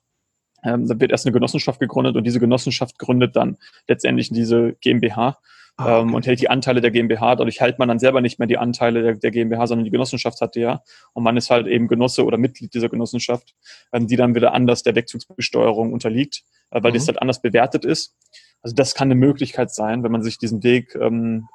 [0.63, 3.57] Ähm, da wird erst eine Genossenschaft gegründet und diese Genossenschaft gründet dann
[3.88, 5.38] letztendlich diese GmbH
[5.78, 6.16] ah, ähm, okay.
[6.16, 7.36] und hält die Anteile der GmbH.
[7.36, 10.42] Dadurch hält man dann selber nicht mehr die Anteile der, der, GmbH, sondern die Genossenschaft
[10.42, 10.82] hat die ja.
[11.13, 13.56] Und man ist halt eben Genosse oder Mitglied dieser Genossenschaft,
[13.94, 16.96] ähm, die dann wieder anders der Wegzugsbesteuerung unterliegt, äh, weil mhm.
[16.96, 18.16] das halt anders bewertet ist.
[18.62, 21.48] Also das kann eine Möglichkeit sein, wenn man sich diesen Weg ähm,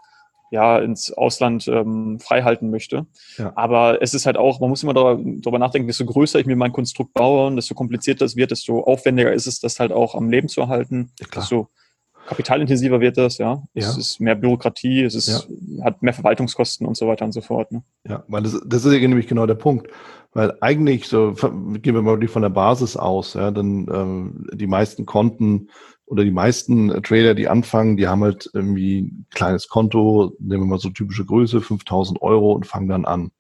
[0.53, 3.07] ja ins Ausland ähm, freihalten möchte.
[3.39, 3.53] Ja.
[3.57, 6.73] Aber es ist halt auch, man muss immer darüber nachdenken, desto größer ich mir mein
[6.73, 10.49] Konstrukt baue, desto komplizierter es wird, desto aufwendiger ist es, das halt auch am Leben
[10.49, 11.69] zu erhalten, ja, desto
[12.27, 13.63] kapitalintensiver wird das, ja.
[13.75, 13.99] Es ja.
[13.99, 15.85] ist mehr Bürokratie, es ist, ja.
[15.85, 17.73] hat mehr Verwaltungskosten und so weiter und so fort.
[17.73, 17.83] Ne?
[18.09, 19.89] Ja, weil das, das ist ja nämlich genau der Punkt.
[20.35, 21.35] Weil eigentlich, so
[21.83, 25.69] gehen wir mal von der Basis aus, ja, dann ähm, die meisten Konten
[26.07, 30.67] oder die meisten Trader, die anfangen, die haben halt irgendwie ein kleines Konto, nehmen wir
[30.67, 33.31] mal so typische Größe, 5000 Euro und fangen dann an.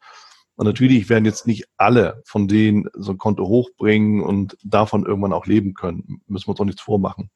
[0.56, 5.32] Und natürlich werden jetzt nicht alle von denen so ein Konto hochbringen und davon irgendwann
[5.32, 6.22] auch leben können.
[6.26, 7.30] Müssen wir uns auch nichts vormachen.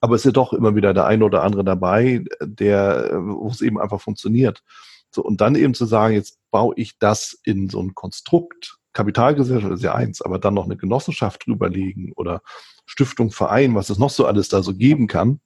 [0.00, 3.62] Aber es ist ja doch immer wieder der eine oder andere dabei, der, wo es
[3.62, 4.62] eben einfach funktioniert.
[5.10, 9.74] So, und dann eben zu sagen, jetzt baue ich das in so ein Konstrukt, Kapitalgesellschaft
[9.74, 12.42] ist ja eins, aber dann noch eine Genossenschaft drüberlegen oder
[12.84, 15.40] Stiftung, Verein, was es noch so alles da so geben kann,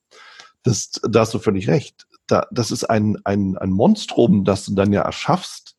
[0.62, 2.06] das, da hast du völlig recht.
[2.26, 5.71] Da, das ist ein, ein, ein Monstrum, das du dann ja erschaffst,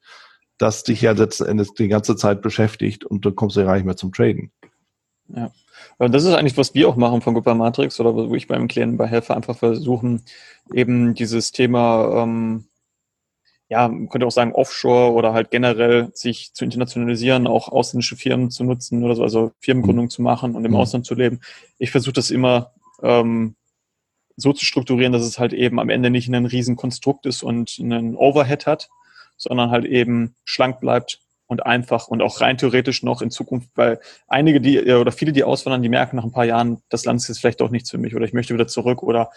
[0.64, 3.84] das dich ja letzten Endes die ganze Zeit beschäftigt und du kommst ja gar nicht
[3.86, 4.52] mehr zum Traden.
[5.28, 5.52] Ja.
[5.98, 8.70] Und das ist eigentlich, was wir auch machen von Gruppe Matrix oder wo ich beim
[8.70, 10.24] Klienten bei helfe, einfach versuchen,
[10.74, 12.66] eben dieses Thema, ähm,
[13.68, 18.50] ja, man könnte auch sagen, Offshore oder halt generell sich zu internationalisieren, auch ausländische Firmen
[18.50, 20.12] zu nutzen oder so, also Firmengründung mhm.
[20.12, 20.78] zu machen und im mhm.
[20.78, 21.42] Ausland zu leben.
[21.78, 22.72] Ich versuche das immer
[23.02, 23.56] ähm,
[24.38, 28.16] so zu strukturieren, dass es halt eben am Ende nicht ein Riesenkonstrukt ist und einen
[28.16, 28.90] Overhead hat,
[29.44, 34.00] sondern halt eben schlank bleibt und einfach und auch rein theoretisch noch in Zukunft, weil
[34.28, 37.28] einige, die oder viele, die auswandern, die merken nach ein paar Jahren, das Land ist
[37.28, 39.32] jetzt vielleicht doch nichts für mich oder ich möchte wieder zurück oder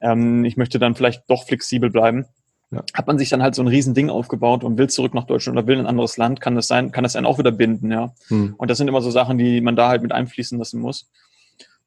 [0.00, 2.26] ähm, ich möchte dann vielleicht doch flexibel bleiben.
[2.70, 2.82] Ja.
[2.94, 5.66] Hat man sich dann halt so ein Riesending aufgebaut und will zurück nach Deutschland oder
[5.66, 8.14] will in ein anderes Land, kann das sein, kann das einen auch wieder binden, ja.
[8.28, 8.54] Hm.
[8.56, 11.10] Und das sind immer so Sachen, die man da halt mit einfließen lassen muss.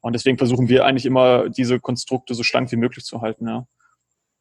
[0.00, 3.66] Und deswegen versuchen wir eigentlich immer, diese Konstrukte so schlank wie möglich zu halten, ja.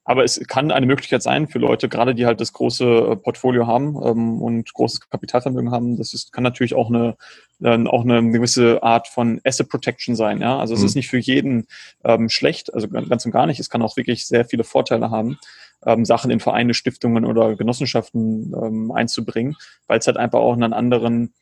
[0.08, 3.65] Aber es kann eine Möglichkeit sein für Leute, gerade die halt das große äh, Portfolio
[3.65, 5.98] haben ähm, und großes Kapitalvermögen haben.
[5.98, 7.18] Das ist, kann natürlich auch eine,
[7.62, 10.41] äh, auch eine gewisse Art von Asset Protection sein.
[10.41, 10.60] Ja?
[10.60, 10.86] Also es mhm.
[10.86, 11.68] ist nicht für jeden
[12.04, 13.60] ähm, schlecht, also ganz und gar nicht.
[13.60, 15.39] Es kann auch wirklich sehr viele Vorteile haben,
[15.88, 19.56] ähm, Sachen in Vereine, Stiftungen oder Genossenschaften ähm, einzubringen,
[19.88, 21.34] weil es halt einfach auch einen anderen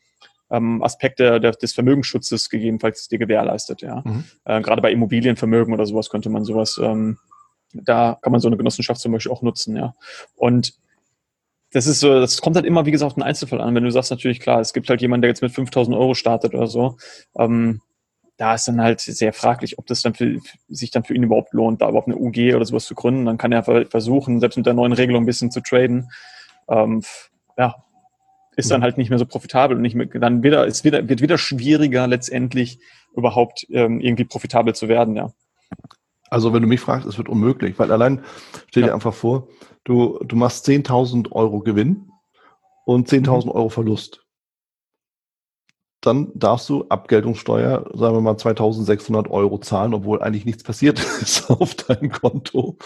[0.50, 3.82] ähm, Aspekt der, der, des Vermögensschutzes gegebenenfalls dir gewährleistet.
[3.82, 4.02] Ja?
[4.06, 4.24] Mhm.
[4.46, 7.18] Äh, gerade bei Immobilienvermögen oder sowas könnte man sowas ähm,
[7.74, 9.94] da kann man so eine Genossenschaft zum Beispiel auch nutzen, ja.
[10.36, 10.74] Und
[11.72, 13.74] das ist so, das kommt halt immer, wie gesagt, auf den Einzelfall an.
[13.74, 16.54] Wenn du sagst, natürlich klar, es gibt halt jemanden, der jetzt mit 5000 Euro startet
[16.54, 16.96] oder so,
[17.36, 17.80] ähm,
[18.36, 21.52] da ist dann halt sehr fraglich, ob das dann für, sich dann für ihn überhaupt
[21.52, 23.26] lohnt, da überhaupt eine UG oder sowas zu gründen.
[23.26, 26.10] Dann kann er versuchen, selbst mit der neuen Regelung ein bisschen zu traden.
[26.68, 27.02] Ähm,
[27.56, 27.74] ja,
[28.56, 31.20] ist dann halt nicht mehr so profitabel und nicht mehr, dann wieder, es wieder, wird
[31.22, 32.78] wieder schwieriger letztendlich
[33.16, 35.32] überhaupt ähm, irgendwie profitabel zu werden, ja.
[36.34, 38.24] Also wenn du mich fragst, es wird unmöglich, weil allein
[38.66, 38.94] stell dir ja.
[38.94, 39.46] einfach vor,
[39.84, 42.10] du, du machst 10.000 Euro Gewinn
[42.84, 43.50] und 10.000 mhm.
[43.52, 44.26] Euro Verlust.
[46.00, 51.48] Dann darfst du Abgeltungssteuer, sagen wir mal 2.600 Euro zahlen, obwohl eigentlich nichts passiert ist
[51.48, 52.78] auf deinem Konto.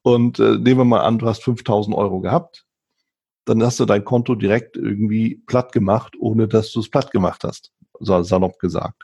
[0.00, 2.64] Und äh, nehmen wir mal an, du hast 5.000 Euro gehabt,
[3.44, 7.44] dann hast du dein Konto direkt irgendwie platt gemacht, ohne dass du es platt gemacht
[7.44, 9.02] hast, salopp gesagt.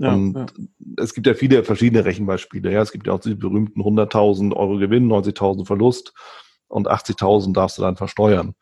[0.00, 0.46] Ja, und ja.
[0.96, 2.72] es gibt ja viele verschiedene Rechenbeispiele.
[2.72, 6.14] Ja, es gibt ja auch die berühmten 100.000 Euro Gewinn, 90.000 Verlust
[6.68, 8.54] und 80.000 darfst du dann versteuern.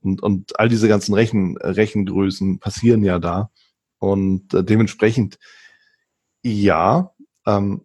[0.00, 3.50] Und, und all diese ganzen Rechen, Rechengrößen passieren ja da.
[3.98, 5.38] Und äh, dementsprechend,
[6.42, 7.14] ja,
[7.46, 7.82] ähm,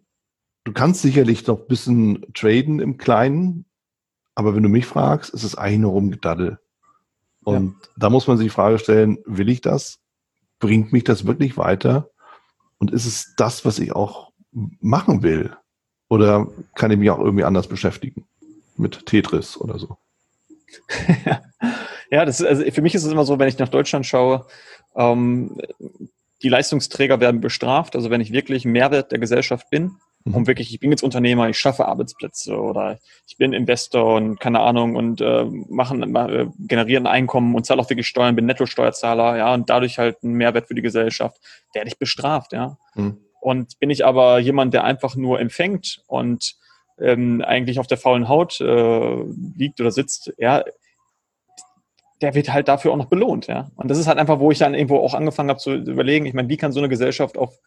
[0.64, 3.66] du kannst sicherlich noch ein bisschen traden im Kleinen,
[4.34, 6.58] aber wenn du mich fragst, ist es eigentlich nur rumgedaddel.
[7.44, 7.88] Und ja.
[7.98, 10.00] da muss man sich die Frage stellen, will ich das?
[10.58, 12.10] Bringt mich das wirklich weiter?
[12.78, 14.32] Und ist es das, was ich auch
[14.80, 15.56] machen will?
[16.08, 18.26] Oder kann ich mich auch irgendwie anders beschäftigen?
[18.76, 19.96] Mit Tetris oder so?
[22.10, 24.46] ja, das ist, also für mich ist es immer so, wenn ich nach Deutschland schaue,
[24.94, 25.56] ähm,
[26.42, 27.96] die Leistungsträger werden bestraft.
[27.96, 30.34] Also wenn ich wirklich Mehrwert der Gesellschaft bin, mhm.
[30.34, 34.60] um wirklich, ich bin jetzt Unternehmer, ich schaffe Arbeitsplätze oder ich bin Investor und keine
[34.60, 39.54] Ahnung und äh, machen, äh, generieren Einkommen und zahle auch wirklich Steuern, bin Netto-Steuerzahler, ja,
[39.54, 41.40] und dadurch halt einen Mehrwert für die Gesellschaft,
[41.72, 42.76] werde ich bestraft, ja.
[42.94, 43.18] Mhm.
[43.40, 46.56] Und bin ich aber jemand, der einfach nur empfängt und
[46.98, 49.16] ähm, eigentlich auf der faulen Haut äh,
[49.56, 50.64] liegt oder sitzt, ja,
[52.20, 53.70] der wird halt dafür auch noch belohnt, ja.
[53.76, 56.34] Und das ist halt einfach, wo ich dann irgendwo auch angefangen habe zu überlegen, ich
[56.34, 57.58] meine, wie kann so eine Gesellschaft auf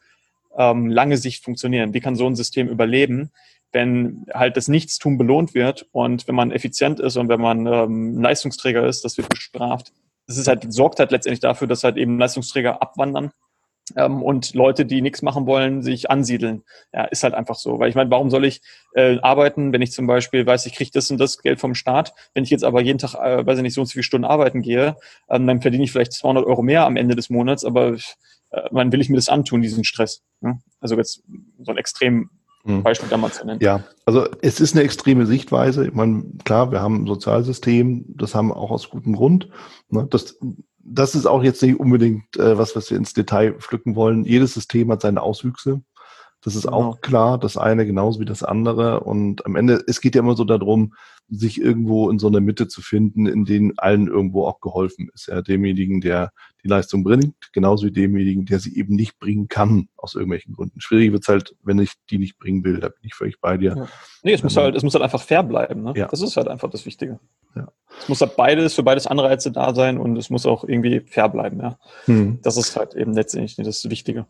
[0.57, 1.93] ähm, lange Sicht funktionieren?
[1.93, 3.31] Wie kann so ein System überleben,
[3.71, 8.21] wenn halt das Nichtstun belohnt wird und wenn man effizient ist und wenn man ähm,
[8.21, 9.93] Leistungsträger ist, das wird bestraft.
[10.27, 13.31] Das ist halt, sorgt halt letztendlich dafür, dass halt eben Leistungsträger abwandern
[13.95, 16.63] ähm, und Leute, die nichts machen wollen, sich ansiedeln.
[16.93, 17.79] Ja, ist halt einfach so.
[17.79, 18.61] Weil ich meine, warum soll ich
[18.93, 22.13] äh, arbeiten, wenn ich zum Beispiel weiß, ich kriege das und das Geld vom Staat,
[22.33, 24.25] wenn ich jetzt aber jeden Tag, äh, weiß ich nicht, so und so viele Stunden
[24.25, 24.95] arbeiten gehe,
[25.29, 27.93] ähm, dann verdiene ich vielleicht 200 Euro mehr am Ende des Monats, aber
[28.51, 30.21] äh, wann will ich mir das antun, diesen Stress?
[30.41, 30.59] Ne?
[30.79, 31.23] Also jetzt
[31.59, 32.29] so ein extrem
[32.63, 32.83] hm.
[32.83, 33.59] Beispiel damals zu nennen.
[33.61, 35.87] Ja, also es ist eine extreme Sichtweise.
[35.87, 39.49] Ich meine, klar, wir haben ein Sozialsystem, das haben wir auch aus gutem Grund.
[39.89, 40.07] Ne?
[40.09, 40.37] Das,
[40.81, 44.25] das ist auch jetzt nicht unbedingt äh, was, was wir ins Detail pflücken wollen.
[44.25, 45.81] Jedes System hat seine Auswüchse.
[46.41, 46.77] Das ist genau.
[46.77, 49.01] auch klar, das eine genauso wie das andere.
[49.01, 50.93] Und am Ende, es geht ja immer so darum,
[51.29, 55.27] sich irgendwo in so einer Mitte zu finden, in denen allen irgendwo auch geholfen ist.
[55.27, 56.31] Ja, demjenigen, der
[56.63, 60.81] die Leistung bringt, genauso wie demjenigen, der sie eben nicht bringen kann, aus irgendwelchen Gründen.
[60.81, 63.75] Schwierig wird's halt, wenn ich die nicht bringen will, da bin ich völlig bei dir.
[63.77, 63.87] Ja.
[64.23, 65.93] Nee, es muss ähm, halt, es muss halt einfach fair bleiben, ne?
[65.95, 66.07] Ja.
[66.07, 67.19] Das ist halt einfach das Wichtige.
[67.55, 67.71] Ja.
[67.99, 71.29] Es muss halt beides, für beides Anreize da sein und es muss auch irgendwie fair
[71.29, 71.77] bleiben, ja.
[72.05, 72.39] Hm.
[72.41, 74.25] Das ist halt eben letztendlich das Wichtige.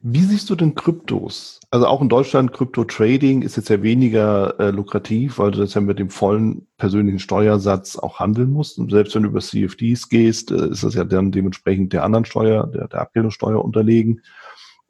[0.00, 1.60] Wie siehst du denn Kryptos?
[1.70, 5.80] Also auch in Deutschland, Krypto-Trading ist jetzt ja weniger äh, lukrativ, weil du das ja
[5.80, 8.78] mit dem vollen persönlichen Steuersatz auch handeln musst.
[8.78, 12.24] Und selbst wenn du über CFDs gehst, äh, ist das ja dann dementsprechend der anderen
[12.24, 14.22] Steuer, der, der Abgeltungssteuer unterlegen.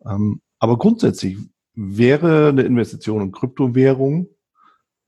[0.06, 1.38] Ähm, aber grundsätzlich
[1.74, 4.28] wäre eine Investition in Kryptowährung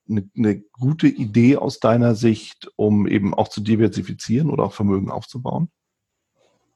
[0.08, 5.10] eine, eine gute Idee aus deiner Sicht, um eben auch zu diversifizieren oder auch Vermögen
[5.10, 5.70] aufzubauen?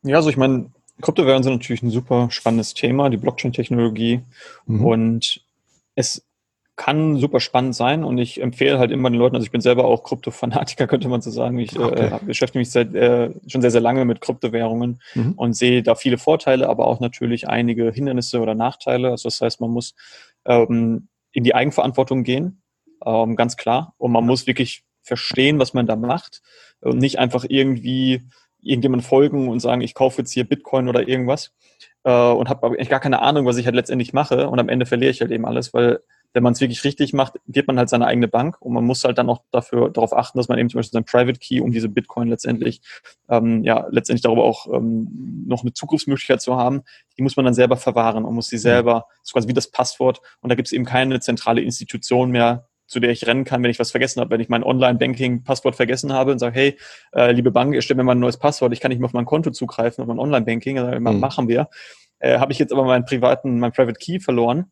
[0.02, 4.20] Ja, also ich meine, Kryptowährungen sind natürlich ein super spannendes Thema, die Blockchain-Technologie.
[4.66, 4.85] Mhm.
[4.85, 5.40] Und
[5.94, 6.26] es
[6.76, 9.87] kann super spannend sein und ich empfehle halt immer den Leuten, also ich bin selber
[9.87, 11.59] auch Krypto-Fanatiker, könnte man so sagen.
[11.59, 12.06] Ich äh, okay.
[12.14, 15.32] äh, beschäftige mich seit, äh, schon sehr, sehr lange mit Kryptowährungen mhm.
[15.32, 19.11] und sehe da viele Vorteile, aber auch natürlich einige Hindernisse oder Nachteile.
[19.11, 19.94] Also das heißt, man muss
[20.44, 22.61] ähm, in die Eigenverantwortung gehen,
[23.04, 23.94] ähm, ganz klar.
[23.96, 26.42] Und man muss wirklich verstehen, was man da macht
[26.80, 28.22] und nicht einfach irgendwie
[28.66, 31.52] irgendjemand folgen und sagen, ich kaufe jetzt hier Bitcoin oder irgendwas
[32.05, 34.48] äh, und habe eigentlich gar keine Ahnung, was ich halt letztendlich mache.
[34.48, 36.00] Und am Ende verliere ich halt eben alles, weil
[36.37, 39.05] wenn man es wirklich richtig macht, wird man halt seine eigene Bank und man muss
[39.05, 41.72] halt dann auch dafür darauf achten, dass man eben zum Beispiel sein Private Key, um
[41.72, 42.83] diese Bitcoin letztendlich,
[43.31, 46.83] ähm, ja, letztendlich darüber auch ähm, noch eine Zugriffsmöglichkeit zu haben,
[47.16, 49.70] die muss man dann selber verwahren und muss sie selber, das ist quasi wie das
[49.70, 50.20] Passwort.
[50.42, 53.70] Und da gibt es eben keine zentrale Institution mehr, zu der ich rennen kann, wenn
[53.70, 56.79] ich was vergessen habe, wenn ich mein Online-Banking-Passwort vergessen habe und sage, hey,
[57.12, 59.12] äh, liebe Bank, ihr stellt mir mal ein neues Passwort, ich kann nicht mehr auf
[59.12, 61.20] mein Konto zugreifen, auf mein Online-Banking, also, mhm.
[61.20, 61.68] machen wir.
[62.18, 64.70] Äh, habe ich jetzt aber meinen privaten, mein Private Key verloren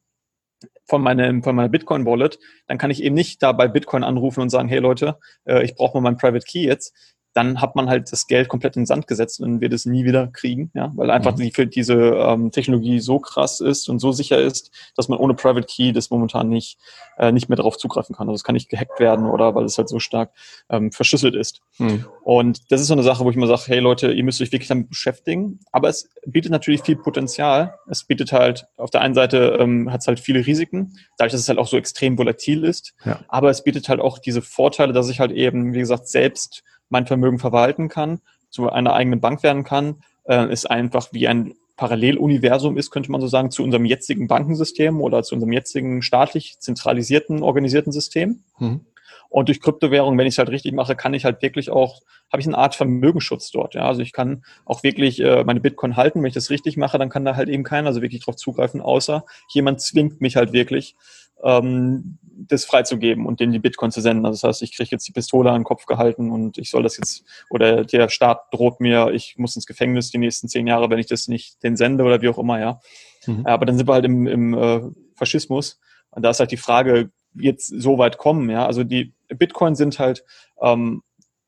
[0.86, 4.50] von, meinem, von meiner Bitcoin-Wallet, dann kann ich eben nicht da bei Bitcoin anrufen und
[4.50, 8.10] sagen, hey Leute, äh, ich brauche mal meinen Private Key jetzt, dann hat man halt
[8.12, 11.10] das Geld komplett in den Sand gesetzt und wird es nie wieder kriegen, ja, weil
[11.10, 11.50] einfach mhm.
[11.50, 15.66] die, diese ähm, Technologie so krass ist und so sicher ist, dass man ohne Private
[15.66, 16.78] Key das momentan nicht,
[17.18, 18.28] äh, nicht mehr darauf zugreifen kann.
[18.28, 20.30] Also es kann nicht gehackt werden oder weil es halt so stark
[20.70, 21.60] ähm, verschlüsselt ist.
[21.78, 22.06] Mhm.
[22.22, 24.52] Und das ist so eine Sache, wo ich immer sage, hey Leute, ihr müsst euch
[24.52, 27.74] wirklich damit beschäftigen, aber es bietet natürlich viel Potenzial.
[27.90, 31.40] Es bietet halt, auf der einen Seite ähm, hat es halt viele Risiken, dadurch, dass
[31.40, 33.20] es halt auch so extrem volatil ist, ja.
[33.26, 37.06] aber es bietet halt auch diese Vorteile, dass ich halt eben, wie gesagt, selbst mein
[37.06, 38.20] Vermögen verwalten kann,
[38.50, 43.20] zu einer eigenen Bank werden kann, äh, ist einfach wie ein Paralleluniversum ist, könnte man
[43.20, 48.44] so sagen, zu unserem jetzigen Bankensystem oder zu unserem jetzigen staatlich zentralisierten, organisierten System.
[48.58, 48.80] Mhm.
[49.28, 52.40] Und durch Kryptowährung, wenn ich es halt richtig mache, kann ich halt wirklich auch, habe
[52.40, 53.74] ich eine Art Vermögensschutz dort.
[53.74, 53.86] Ja?
[53.86, 56.20] Also ich kann auch wirklich äh, meine Bitcoin halten.
[56.20, 58.80] Wenn ich das richtig mache, dann kann da halt eben keiner so wirklich drauf zugreifen,
[58.80, 60.94] außer jemand zwingt mich halt wirklich,
[61.42, 64.26] ähm, das freizugeben und denen die Bitcoin zu senden.
[64.26, 66.82] Also das heißt, ich kriege jetzt die Pistole an den Kopf gehalten und ich soll
[66.82, 70.90] das jetzt, oder der Staat droht mir, ich muss ins Gefängnis die nächsten zehn Jahre,
[70.90, 72.80] wenn ich das nicht den sende oder wie auch immer, ja.
[73.26, 73.46] Mhm.
[73.46, 74.80] Aber dann sind wir halt im, im äh,
[75.14, 75.80] Faschismus.
[76.10, 78.66] Und da ist halt die Frage, jetzt so weit kommen, ja.
[78.66, 80.24] Also die Bitcoin sind halt,
[80.60, 81.02] ähm,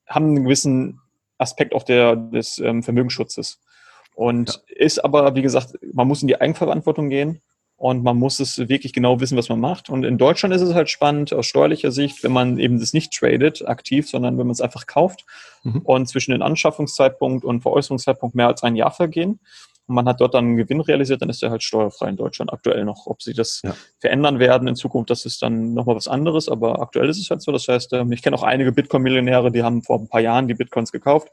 [0.06, 1.00] haben einen gewissen
[1.38, 3.60] Aspekt auch der, des ähm, Vermögensschutzes.
[4.14, 4.76] Und ja.
[4.76, 7.42] ist aber, wie gesagt, man muss in die Eigenverantwortung gehen
[7.76, 9.90] und man muss es wirklich genau wissen, was man macht.
[9.90, 13.12] Und in Deutschland ist es halt spannend aus steuerlicher Sicht, wenn man eben das nicht
[13.12, 15.26] tradet aktiv, sondern wenn man es einfach kauft
[15.62, 15.82] mhm.
[15.84, 19.40] und zwischen den Anschaffungszeitpunkt und Veräußerungszeitpunkt mehr als ein Jahr vergehen
[19.86, 22.52] und man hat dort dann einen Gewinn realisiert, dann ist der halt steuerfrei in Deutschland
[22.52, 23.06] aktuell noch.
[23.06, 23.74] Ob sie das ja.
[23.98, 27.42] verändern werden in Zukunft, das ist dann nochmal was anderes, aber aktuell ist es halt
[27.42, 27.52] so.
[27.52, 30.54] Das heißt, ähm, ich kenne auch einige Bitcoin-Millionäre, die haben vor ein paar Jahren die
[30.54, 31.28] Bitcoins gekauft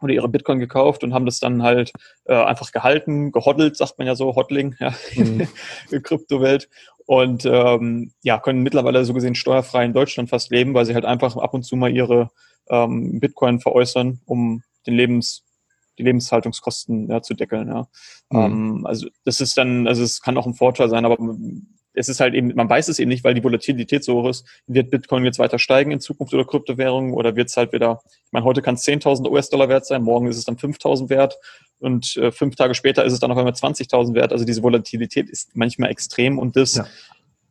[0.00, 1.92] oder ihre Bitcoin gekauft und haben das dann halt
[2.24, 5.48] äh, einfach gehalten, gehoddelt, sagt man ja so, Hodling, ja, mhm.
[5.90, 6.68] in Kryptowelt.
[7.06, 11.04] Und ähm, ja, können mittlerweile so gesehen steuerfrei in Deutschland fast leben, weil sie halt
[11.04, 12.30] einfach ab und zu mal ihre
[12.68, 15.44] ähm, Bitcoin veräußern, um den Lebens,
[16.00, 17.68] die Lebenshaltungskosten ja, zu deckeln.
[17.68, 17.86] Ja.
[18.30, 18.38] Mhm.
[18.38, 21.18] Ähm, also das ist dann, also es kann auch ein Vorteil sein, aber
[21.92, 24.46] es ist halt eben, man weiß es eben nicht, weil die Volatilität so hoch ist.
[24.66, 28.32] Wird Bitcoin jetzt weiter steigen in Zukunft oder Kryptowährungen oder wird es halt wieder, ich
[28.32, 31.36] meine, heute kann es 10.000 US-Dollar wert sein, morgen ist es dann 5.000 wert
[31.78, 34.32] und äh, fünf Tage später ist es dann auf einmal 20.000 wert.
[34.32, 36.86] Also diese Volatilität ist manchmal extrem und das ja.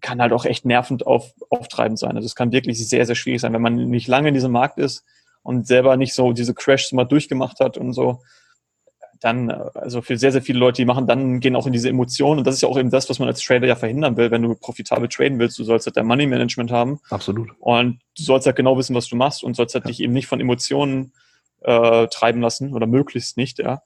[0.01, 2.15] kann halt auch echt nervend auf, auftreibend sein.
[2.15, 4.79] Also es kann wirklich sehr, sehr schwierig sein, wenn man nicht lange in diesem Markt
[4.79, 5.03] ist
[5.43, 8.21] und selber nicht so diese Crashs mal durchgemacht hat und so
[9.19, 11.89] dann, äh, also für sehr, sehr viele Leute, die machen dann, gehen auch in diese
[11.89, 12.39] Emotionen.
[12.39, 14.41] Und das ist ja auch eben das, was man als Trader ja verhindern will, wenn
[14.41, 15.59] du profitabel traden willst.
[15.59, 16.99] Du sollst halt dein Money Management haben.
[17.09, 17.49] Absolut.
[17.59, 19.89] Und du sollst halt genau wissen, was du machst und sollst halt ja.
[19.89, 21.13] dich eben nicht von Emotionen
[21.61, 23.81] äh, treiben lassen oder möglichst nicht, ja.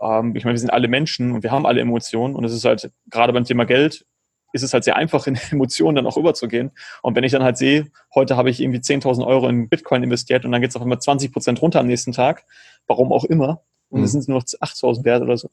[0.00, 2.64] Ähm, ich meine, wir sind alle Menschen und wir haben alle Emotionen und es ist
[2.64, 4.06] halt, gerade beim Thema Geld,
[4.52, 6.70] ist es halt sehr einfach, in Emotionen dann auch überzugehen.
[7.02, 10.44] Und wenn ich dann halt sehe, heute habe ich irgendwie 10.000 Euro in Bitcoin investiert
[10.44, 12.44] und dann geht es auf einmal 20 Prozent runter am nächsten Tag,
[12.86, 14.20] warum auch immer, und es mhm.
[14.20, 15.50] sind nur noch 8000 wert oder so.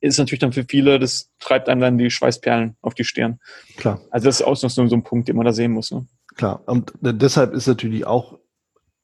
[0.00, 3.40] Ist natürlich dann für viele, das treibt einem dann die Schweißperlen auf die Stirn.
[3.76, 4.00] Klar.
[4.10, 5.90] Also das ist auch noch so, ein Punkt, den man da sehen muss.
[5.90, 6.06] Ne?
[6.36, 6.62] Klar.
[6.66, 8.38] Und deshalb ist natürlich auch,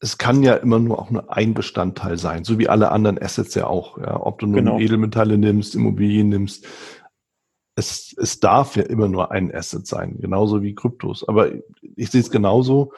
[0.00, 3.55] es kann ja immer nur auch nur ein Bestandteil sein, so wie alle anderen Assets
[3.55, 3.98] ja auch.
[3.98, 4.79] Ja, ob du nur genau.
[4.79, 6.66] Edelmetalle nimmst, Immobilien nimmst,
[7.81, 11.27] es, es darf ja immer nur ein Asset sein, genauso wie Kryptos.
[11.27, 11.51] Aber
[11.97, 12.93] ich sehe es genauso,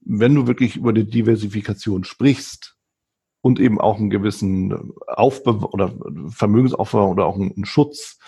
[0.00, 2.74] wenn du wirklich über die Diversifikation sprichst,
[3.44, 5.94] und eben auch einen gewissen Aufbe oder
[6.28, 8.18] Vermögensaufbau oder auch einen Schutz,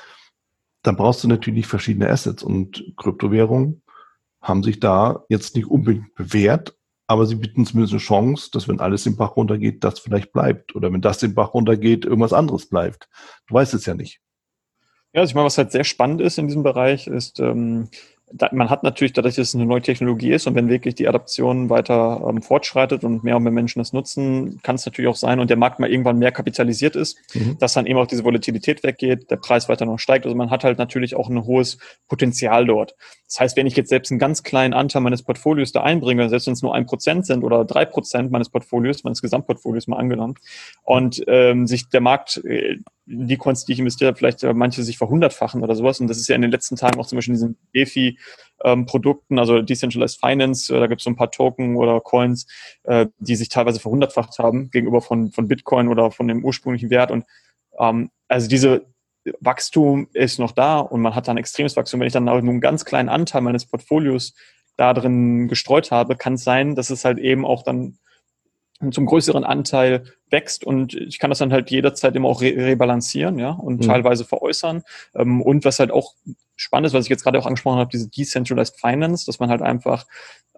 [0.83, 3.83] dann brauchst du natürlich verschiedene Assets und Kryptowährungen
[4.42, 8.79] haben sich da jetzt nicht unbedingt bewährt, aber sie bieten zumindest eine Chance, dass wenn
[8.79, 12.69] alles den Bach runtergeht, das vielleicht bleibt oder wenn das den Bach runtergeht, irgendwas anderes
[12.69, 13.09] bleibt.
[13.47, 14.21] Du weißt es ja nicht.
[15.16, 17.88] Ja, also ich meine, was halt sehr spannend ist in diesem Bereich, ist, ähm,
[18.52, 21.70] man hat natürlich, dadurch, dass es eine neue Technologie ist und wenn wirklich die Adaption
[21.70, 25.40] weiter ähm, fortschreitet und mehr und mehr Menschen das nutzen, kann es natürlich auch sein
[25.40, 27.57] und der Markt mal irgendwann mehr kapitalisiert ist, mhm.
[27.59, 30.26] dass dann eben auch diese Volatilität weggeht, der Preis weiter noch steigt.
[30.26, 32.94] Also man hat halt natürlich auch ein hohes Potenzial dort.
[33.26, 36.46] Das heißt, wenn ich jetzt selbst einen ganz kleinen Anteil meines Portfolios da einbringe, selbst
[36.46, 40.35] wenn es nur ein Prozent sind oder drei Prozent meines Portfolios, meines Gesamtportfolios mal angenommen,
[40.83, 44.99] und ähm, sich der Markt äh, die Coins, die ich investiert habe, vielleicht manche sich
[44.99, 46.01] verhundertfachen oder sowas.
[46.01, 49.38] Und das ist ja in den letzten Tagen auch zum Beispiel in diesen DeFi-Produkten, ähm,
[49.38, 52.47] also Decentralized Finance, äh, da gibt es so ein paar Token oder Coins,
[52.83, 57.12] äh, die sich teilweise verhundertfacht haben gegenüber von, von Bitcoin oder von dem ursprünglichen Wert.
[57.12, 57.25] Und
[57.79, 58.87] ähm, also diese
[59.40, 62.01] Wachstum ist noch da und man hat da ein extremes Wachstum.
[62.01, 64.35] Wenn ich dann nur einen ganz kleinen Anteil meines Portfolios
[64.77, 67.99] da drin gestreut habe, kann es sein, dass es halt eben auch dann
[68.90, 73.38] zum größeren Anteil wächst und ich kann das dann halt jederzeit immer auch re rebalancieren,
[73.38, 73.86] ja, und mhm.
[73.86, 74.82] teilweise veräußern.
[75.14, 76.14] Ähm, und was halt auch
[76.56, 79.62] spannend ist, was ich jetzt gerade auch angesprochen habe, diese Decentralized Finance, dass man halt
[79.62, 80.06] einfach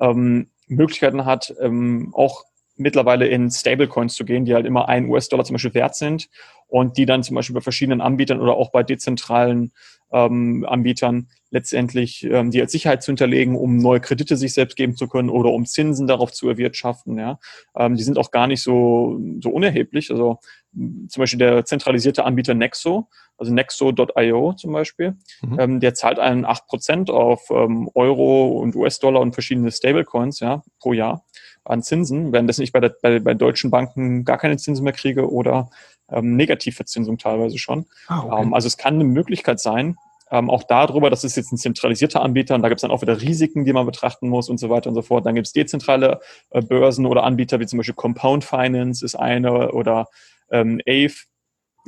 [0.01, 2.45] ähm, Möglichkeiten hat, ähm, auch
[2.77, 6.29] mittlerweile in Stablecoins zu gehen, die halt immer ein US-Dollar zum Beispiel wert sind
[6.69, 9.73] und die dann zum Beispiel bei verschiedenen Anbietern oder auch bei dezentralen
[10.13, 14.97] ähm, Anbietern letztendlich ähm, die als Sicherheit zu hinterlegen, um neue Kredite sich selbst geben
[14.97, 17.19] zu können oder um Zinsen darauf zu erwirtschaften.
[17.19, 17.39] Ja,
[17.77, 20.11] ähm, die sind auch gar nicht so so unerheblich.
[20.11, 20.39] Also
[20.73, 25.61] zum Beispiel der zentralisierte Anbieter Nexo, also Nexo.io zum Beispiel, mhm.
[25.61, 30.93] ähm, der zahlt einen 8% auf ähm, Euro und US-Dollar und verschiedene Stablecoins ja, pro
[30.93, 31.25] Jahr
[31.65, 35.31] an Zinsen, während ich bei, der, bei, bei deutschen Banken gar keine Zinsen mehr kriege
[35.31, 35.71] oder
[36.11, 37.87] ähm, Negativverzinsung teilweise schon.
[38.07, 38.43] Ah, okay.
[38.43, 39.97] ähm, also es kann eine Möglichkeit sein,
[40.31, 43.01] Ähm, auch darüber, das ist jetzt ein zentralisierter Anbieter und da gibt es dann auch
[43.01, 45.25] wieder Risiken, die man betrachten muss und so weiter und so fort.
[45.25, 49.73] Dann gibt es dezentrale äh, Börsen oder Anbieter wie zum Beispiel Compound Finance ist eine
[49.73, 50.09] oder
[50.51, 51.15] ähm, AVE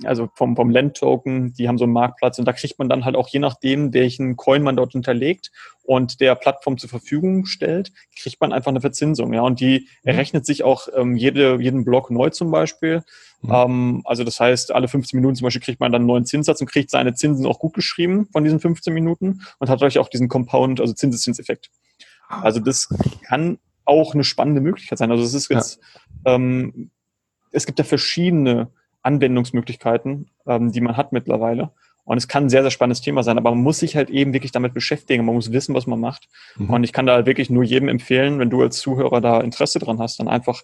[0.05, 3.17] also vom, vom Land-Token, die haben so einen Marktplatz und da kriegt man dann halt
[3.17, 5.51] auch je nachdem, welchen Coin man dort hinterlegt
[5.83, 9.33] und der Plattform zur Verfügung stellt, kriegt man einfach eine Verzinsung.
[9.33, 10.09] Ja, und die mhm.
[10.09, 13.03] errechnet sich auch ähm, jede, jeden Block neu zum Beispiel.
[13.43, 13.51] Mhm.
[13.53, 16.61] Ähm, also das heißt, alle 15 Minuten zum Beispiel kriegt man dann einen neuen Zinssatz
[16.61, 20.09] und kriegt seine Zinsen auch gut geschrieben von diesen 15 Minuten und hat euch auch
[20.09, 21.71] diesen Compound, also Zinseszinseffekt.
[22.29, 22.43] Ah.
[22.43, 22.89] Also das
[23.27, 25.11] kann auch eine spannende Möglichkeit sein.
[25.11, 25.81] Also es ist jetzt,
[26.25, 26.35] ja.
[26.35, 26.91] ähm,
[27.51, 28.71] es gibt ja verschiedene
[29.03, 31.71] Anwendungsmöglichkeiten, ähm, die man hat mittlerweile.
[32.05, 34.33] Und es kann ein sehr, sehr spannendes Thema sein, aber man muss sich halt eben
[34.33, 35.25] wirklich damit beschäftigen.
[35.25, 36.29] Man muss wissen, was man macht.
[36.57, 36.71] Mhm.
[36.71, 39.99] Und ich kann da wirklich nur jedem empfehlen, wenn du als Zuhörer da Interesse dran
[39.99, 40.63] hast, dann einfach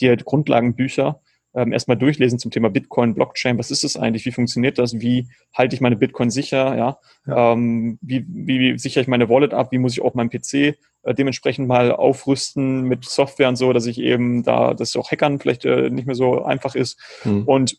[0.00, 1.20] dir Grundlagenbücher
[1.54, 3.58] ähm, erstmal durchlesen zum Thema Bitcoin, Blockchain.
[3.58, 4.24] Was ist es eigentlich?
[4.24, 5.00] Wie funktioniert das?
[5.00, 6.76] Wie halte ich meine Bitcoin sicher?
[6.76, 6.98] Ja.
[7.26, 7.52] ja.
[7.52, 9.72] Ähm, wie, wie, wie sichere ich meine Wallet ab?
[9.72, 13.86] Wie muss ich auch meinen PC äh, dementsprechend mal aufrüsten mit Software und so, dass
[13.86, 16.98] ich eben da, dass auch Hackern vielleicht äh, nicht mehr so einfach ist.
[17.24, 17.44] Mhm.
[17.44, 17.78] Und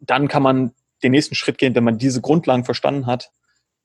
[0.00, 0.72] dann kann man
[1.02, 3.30] den nächsten Schritt gehen, wenn man diese Grundlagen verstanden hat,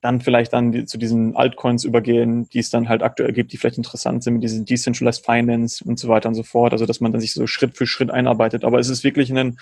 [0.04, 3.56] dann vielleicht dann die, zu diesen Altcoins übergehen, die es dann halt aktuell gibt, die
[3.56, 6.74] vielleicht interessant sind mit diesen Decentralized Finance und so weiter und so fort.
[6.74, 8.64] Also dass man dann sich so Schritt für Schritt einarbeitet.
[8.64, 9.58] Aber es ist wirklich ein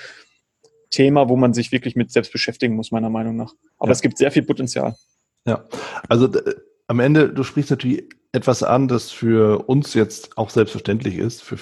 [0.90, 3.54] Thema, wo man sich wirklich mit selbst beschäftigen muss, meiner Meinung nach.
[3.78, 3.92] Aber ja.
[3.92, 4.96] es gibt sehr viel Potenzial.
[5.46, 5.64] Ja,
[6.08, 6.28] also
[6.88, 11.58] am Ende, du sprichst natürlich etwas an, das für uns jetzt auch selbstverständlich ist, für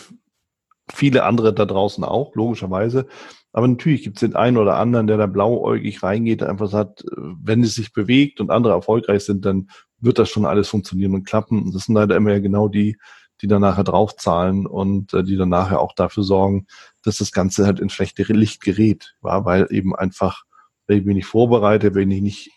[0.90, 3.06] viele andere da draußen auch, logischerweise.
[3.52, 7.04] Aber natürlich gibt es den einen oder anderen, der da blauäugig reingeht, der einfach sagt,
[7.16, 11.24] wenn es sich bewegt und andere erfolgreich sind, dann wird das schon alles funktionieren und
[11.24, 11.62] klappen.
[11.62, 12.96] Und das sind leider immer genau die,
[13.42, 16.66] die dann nachher draufzahlen und äh, die dann nachher auch dafür sorgen,
[17.02, 20.44] dass das Ganze halt in schlechtere Licht gerät, war, weil eben einfach,
[20.86, 22.50] wenn ich mich nicht vorbereite, wenn ich nicht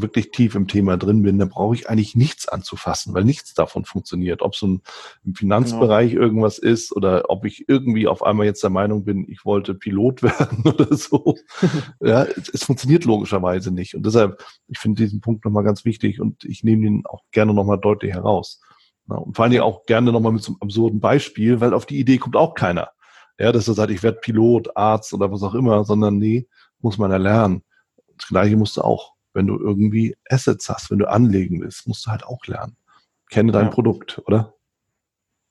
[0.00, 3.84] wirklich tief im Thema drin bin, dann brauche ich eigentlich nichts anzufassen, weil nichts davon
[3.84, 4.42] funktioniert.
[4.42, 6.22] Ob es so im Finanzbereich genau.
[6.22, 10.22] irgendwas ist oder ob ich irgendwie auf einmal jetzt der Meinung bin, ich wollte Pilot
[10.22, 11.36] werden oder so.
[12.00, 13.94] ja, es, es, funktioniert logischerweise nicht.
[13.94, 17.54] Und deshalb, ich finde diesen Punkt nochmal ganz wichtig und ich nehme ihn auch gerne
[17.54, 18.60] nochmal deutlich heraus.
[19.08, 21.86] Ja, und vor allen Dingen auch gerne nochmal mit so einem absurden Beispiel, weil auf
[21.86, 22.90] die Idee kommt auch keiner.
[23.38, 26.48] Ja, dass er sagt, ich werde Pilot, Arzt oder was auch immer, sondern nee,
[26.80, 27.62] muss man erlernen.
[28.16, 32.06] Das Gleiche musst du auch wenn du irgendwie Assets hast, wenn du anlegen willst, musst
[32.06, 32.76] du halt auch lernen.
[33.30, 33.70] Kenne dein ja.
[33.70, 34.54] Produkt, oder?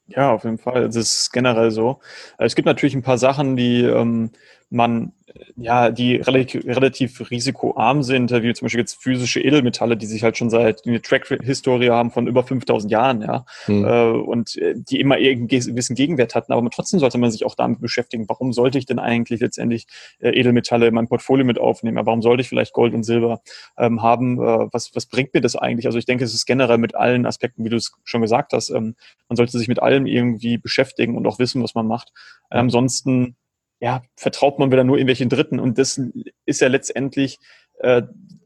[0.08, 0.86] Ja, auf jeden Fall.
[0.86, 2.00] Das ist generell so.
[2.38, 4.32] Es gibt natürlich ein paar Sachen, die ähm,
[4.74, 5.14] man
[5.56, 10.38] ja, die relativ, relativ risikoarm sind, wie zum Beispiel jetzt physische Edelmetalle, die sich halt
[10.38, 13.86] schon seit eine Track-Historie haben von über 5000 Jahren, ja, mhm.
[13.86, 16.54] äh, und äh, die immer einen gewissen Gegenwert hatten.
[16.54, 19.88] Aber trotzdem sollte man sich auch damit beschäftigen, warum sollte ich denn eigentlich letztendlich
[20.20, 22.06] äh, Edelmetalle in mein Portfolio mit aufnehmen?
[22.06, 23.42] Warum sollte ich vielleicht Gold und Silber
[23.78, 24.38] ähm, haben?
[24.38, 25.86] Was, was bringt mir das eigentlich?
[25.86, 28.70] Also ich denke, es ist generell mit allen Aspekten, wie du es schon gesagt hast,
[28.70, 28.96] ähm,
[29.30, 32.12] man sollte sich mit allem irgendwie beschäftigen und auch wissen, was man macht.
[32.50, 33.36] ansonsten
[33.84, 35.60] ja, vertraut man wieder nur irgendwelchen Dritten.
[35.60, 36.00] Und das
[36.46, 37.38] ist ja letztendlich
[37.80, 38.04] äh,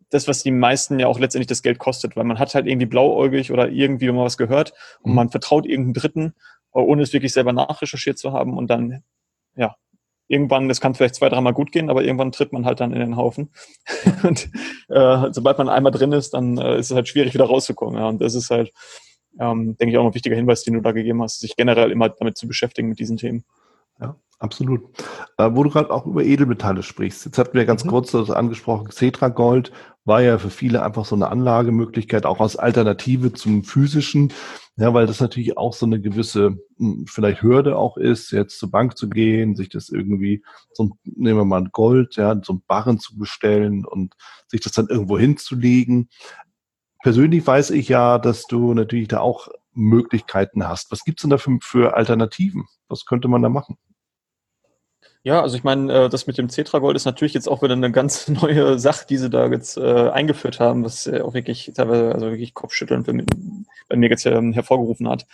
[0.10, 2.88] das, was die meisten ja auch letztendlich das Geld kostet, weil man hat halt irgendwie
[2.88, 5.16] blauäugig oder irgendwie mal was gehört und mhm.
[5.16, 6.34] man vertraut irgendeinem Dritten,
[6.72, 9.04] ohne es wirklich selber nachrecherchiert zu haben und dann,
[9.56, 9.76] ja,
[10.28, 13.00] irgendwann, das kann vielleicht zwei, dreimal gut gehen, aber irgendwann tritt man halt dann in
[13.00, 13.52] den Haufen.
[14.24, 14.50] und
[14.90, 18.00] äh, sobald man einmal drin ist, dann äh, ist es halt schwierig, wieder rauszukommen.
[18.00, 18.08] Ja.
[18.08, 18.74] Und das ist halt,
[19.40, 22.10] ähm, denke ich, auch ein wichtiger Hinweis, den du da gegeben hast, sich generell immer
[22.10, 23.44] damit zu beschäftigen mit diesen Themen.
[24.00, 24.82] Ja, absolut.
[25.38, 27.26] Äh, wo du gerade auch über Edelmetalle sprichst.
[27.26, 27.90] Jetzt hatten wir ganz mhm.
[27.90, 29.72] kurz das angesprochen, Cetra Gold
[30.06, 34.32] war ja für viele einfach so eine Anlagemöglichkeit, auch als Alternative zum physischen.
[34.78, 38.70] Ja, weil das natürlich auch so eine gewisse, hm, vielleicht Hürde auch ist, jetzt zur
[38.72, 43.00] Bank zu gehen, sich das irgendwie, so nehmen wir mal Gold, ja, so ein Barren
[43.00, 44.14] zu bestellen und
[44.48, 46.10] sich das dann irgendwo hinzulegen.
[47.02, 50.92] Persönlich weiß ich ja, dass du natürlich da auch Möglichkeiten hast.
[50.92, 52.66] Was gibt's denn da für, für Alternativen?
[52.88, 53.78] Was könnte man da machen?
[55.28, 57.91] Ja, also ich meine, äh, das mit dem Cetra-Gold ist natürlich jetzt auch wieder eine
[57.91, 62.13] ganz neue Sache, die sie da jetzt äh, eingeführt haben, was äh, auch wirklich teilweise,
[62.13, 63.11] also wirklich Kopfschütteln für,
[63.89, 65.25] bei mir jetzt ähm, hervorgerufen hat.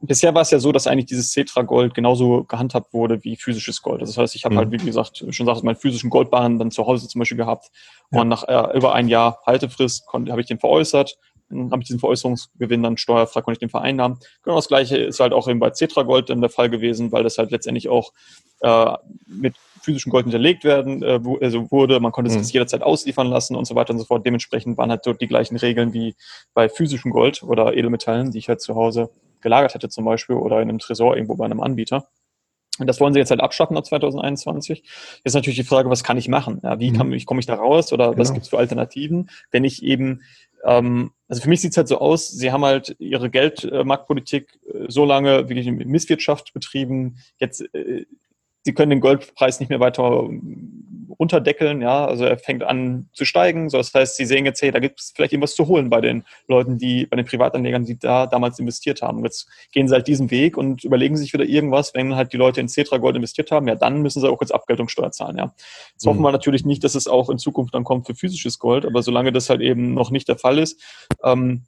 [0.00, 4.02] Bisher war es ja so, dass eigentlich dieses Cetra-Gold genauso gehandhabt wurde wie physisches Gold.
[4.02, 4.58] Das heißt, ich habe mhm.
[4.58, 7.70] halt, wie gesagt, schon gesagt, meinen physischen Goldbarren dann zu Hause zum Beispiel gehabt.
[8.10, 8.22] Ja.
[8.22, 11.18] Und nach äh, über ein Jahr Haltefrist habe ich den veräußert
[11.50, 14.18] habe ich diesen Veräußerungsgewinn dann steuerfrei, konnte ich den vereinnahmen.
[14.42, 17.22] Genau das gleiche ist halt auch eben bei Cetra Gold dann der Fall gewesen, weil
[17.22, 18.12] das halt letztendlich auch
[18.60, 18.94] äh,
[19.26, 22.00] mit physischem Gold hinterlegt werden äh, also wurde.
[22.00, 22.42] Man konnte es mhm.
[22.42, 24.26] jederzeit ausliefern lassen und so weiter und so fort.
[24.26, 26.14] Dementsprechend waren halt dort die gleichen Regeln wie
[26.54, 30.60] bei physischem Gold oder Edelmetallen, die ich halt zu Hause gelagert hätte zum Beispiel oder
[30.60, 32.08] in einem Tresor irgendwo bei einem Anbieter.
[32.78, 34.78] Und das wollen sie jetzt halt abschaffen ab 2021.
[34.78, 34.86] Jetzt
[35.24, 36.60] ist natürlich die Frage, was kann ich machen?
[36.62, 37.14] Ja, wie kann, mhm.
[37.14, 38.18] ich, komme ich da raus oder genau.
[38.18, 40.22] was gibt es für Alternativen, wenn ich eben
[40.64, 44.86] ähm, also für mich sieht es halt so aus, sie haben halt ihre Geldmarktpolitik äh,
[44.88, 47.18] so lange wirklich Misswirtschaft betrieben.
[47.38, 48.06] Jetzt äh,
[48.62, 50.28] sie können den Goldpreis nicht mehr weiter
[51.18, 53.70] runterdeckeln, ja, also er fängt an zu steigen.
[53.70, 56.00] So, das heißt, sie sehen jetzt, hey, da gibt es vielleicht irgendwas zu holen bei
[56.00, 59.18] den Leuten, die, bei den Privatanlegern, die da damals investiert haben.
[59.18, 62.36] Und jetzt gehen sie halt diesen Weg und überlegen sich wieder irgendwas, wenn halt die
[62.36, 65.52] Leute in Cetra Gold investiert haben, ja, dann müssen sie auch jetzt Abgeltungssteuer zahlen, ja.
[65.92, 66.10] Jetzt mhm.
[66.10, 69.02] hoffen wir natürlich nicht, dass es auch in Zukunft dann kommt für physisches Gold, aber
[69.02, 70.80] solange das halt eben noch nicht der Fall ist,
[71.24, 71.64] ähm,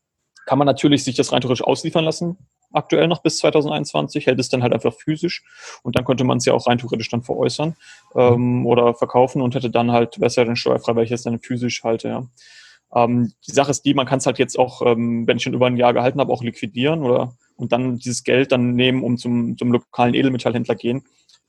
[0.47, 2.37] kann man natürlich sich das rein theoretisch ausliefern lassen
[2.73, 5.45] aktuell noch bis 2021, hält es dann halt einfach physisch
[5.83, 7.77] und dann könnte man es ja auch rein theoretisch dann veräußern
[8.15, 11.23] ähm, oder verkaufen und hätte dann halt, wäre es ja dann steuerfrei, weil ich es
[11.23, 12.27] dann physisch halte, ja.
[12.93, 15.55] Ähm, die Sache ist die, man kann es halt jetzt auch, ähm, wenn ich schon
[15.55, 19.17] über ein Jahr gehalten habe, auch liquidieren oder und dann dieses Geld dann nehmen, um
[19.17, 21.05] zum, zum lokalen Edelmetallhändler gehen,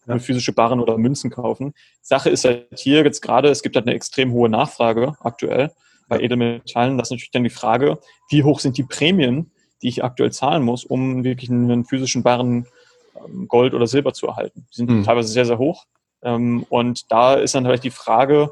[0.05, 0.19] ja.
[0.19, 1.73] physische Barren oder Münzen kaufen.
[2.01, 5.71] Sache ist halt hier jetzt gerade, es gibt halt eine extrem hohe Nachfrage aktuell
[6.09, 6.97] bei Edelmetallen.
[6.97, 7.99] Das ist natürlich dann die Frage,
[8.29, 9.51] wie hoch sind die Prämien,
[9.81, 12.67] die ich aktuell zahlen muss, um wirklich einen physischen Barren
[13.15, 14.67] ähm, Gold oder Silber zu erhalten.
[14.71, 15.03] Die sind mhm.
[15.03, 15.85] teilweise sehr, sehr hoch.
[16.23, 18.51] Ähm, und da ist dann vielleicht die Frage,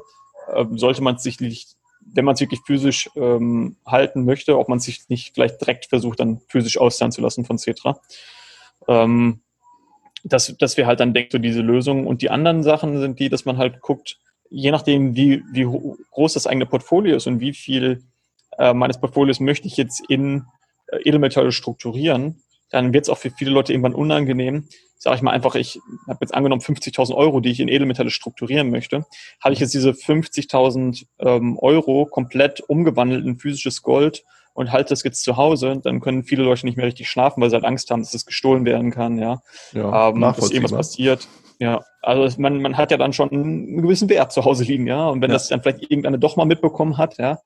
[0.52, 4.80] äh, sollte man sich nicht, wenn man es wirklich physisch ähm, halten möchte, ob man
[4.80, 8.00] sich nicht vielleicht direkt versucht, dann physisch auszahlen zu lassen von Cetra.
[10.24, 12.06] Das, das wäre halt dann, denkt so diese Lösung.
[12.06, 14.18] Und die anderen Sachen sind die, dass man halt guckt,
[14.50, 15.64] je nachdem, wie, wie
[16.10, 18.02] groß das eigene Portfolio ist und wie viel
[18.58, 20.44] äh, meines Portfolios möchte ich jetzt in
[21.04, 24.68] Edelmetalle strukturieren, dann wird es auch für viele Leute irgendwann unangenehm.
[24.96, 28.70] Sage ich mal einfach, ich habe jetzt angenommen 50.000 Euro, die ich in Edelmetalle strukturieren
[28.70, 29.06] möchte.
[29.40, 35.02] Habe ich jetzt diese 50.000 ähm, Euro komplett umgewandelt in physisches Gold und halte das
[35.02, 37.90] jetzt zu Hause, dann können viele Leute nicht mehr richtig schlafen, weil sie halt Angst
[37.90, 41.28] haben, dass das gestohlen werden kann, ja, ja ähm, dass irgendwas passiert.
[41.60, 45.08] Ja, also man, man hat ja dann schon einen gewissen Wert zu Hause liegen, ja.
[45.08, 45.34] Und wenn ja.
[45.34, 47.38] das dann vielleicht irgendeine doch mal mitbekommen hat, ja,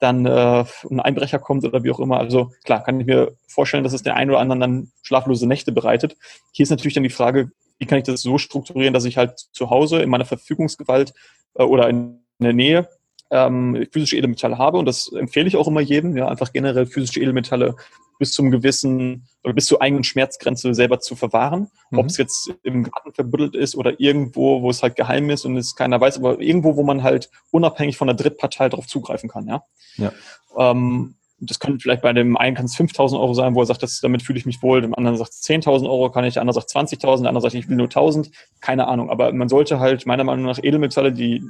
[0.00, 2.18] dann äh, ein Einbrecher kommt oder wie auch immer.
[2.18, 5.70] Also klar, kann ich mir vorstellen, dass es der einen oder anderen dann schlaflose Nächte
[5.70, 6.16] bereitet.
[6.50, 9.38] Hier ist natürlich dann die Frage, wie kann ich das so strukturieren, dass ich halt
[9.52, 11.14] zu Hause in meiner Verfügungsgewalt
[11.54, 12.88] äh, oder in der Nähe
[13.30, 14.78] ähm, physische Edelmetalle habe.
[14.78, 17.76] Und das empfehle ich auch immer jedem, ja, einfach generell physische Edelmetalle
[18.18, 21.70] bis zum gewissen oder bis zur eigenen Schmerzgrenze selber zu verwahren.
[21.90, 21.98] Mhm.
[21.98, 25.56] Ob es jetzt im Garten verbuddelt ist oder irgendwo, wo es halt geheim ist und
[25.56, 29.48] es keiner weiß, aber irgendwo, wo man halt unabhängig von der Drittpartei darauf zugreifen kann,
[29.48, 29.62] ja.
[29.96, 30.12] ja.
[30.58, 33.82] Ähm, das könnte vielleicht bei dem einen kann es 5.000 Euro sein, wo er sagt,
[33.82, 34.82] das, damit fühle ich mich wohl.
[34.82, 36.34] Dem anderen sagt es 10.000 Euro, kann ich.
[36.34, 38.30] Der andere sagt 20.000, der andere sagt, ich will nur 1.000.
[38.60, 39.08] Keine Ahnung.
[39.08, 41.42] Aber man sollte halt meiner Meinung nach Edelmetalle, die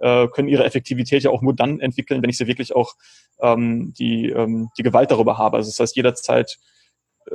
[0.00, 2.94] äh, können ihre Effektivität ja auch nur dann entwickeln, wenn ich sie wirklich auch
[3.40, 5.56] ähm, die, ähm, die Gewalt darüber habe.
[5.56, 6.58] Also das heißt, jederzeit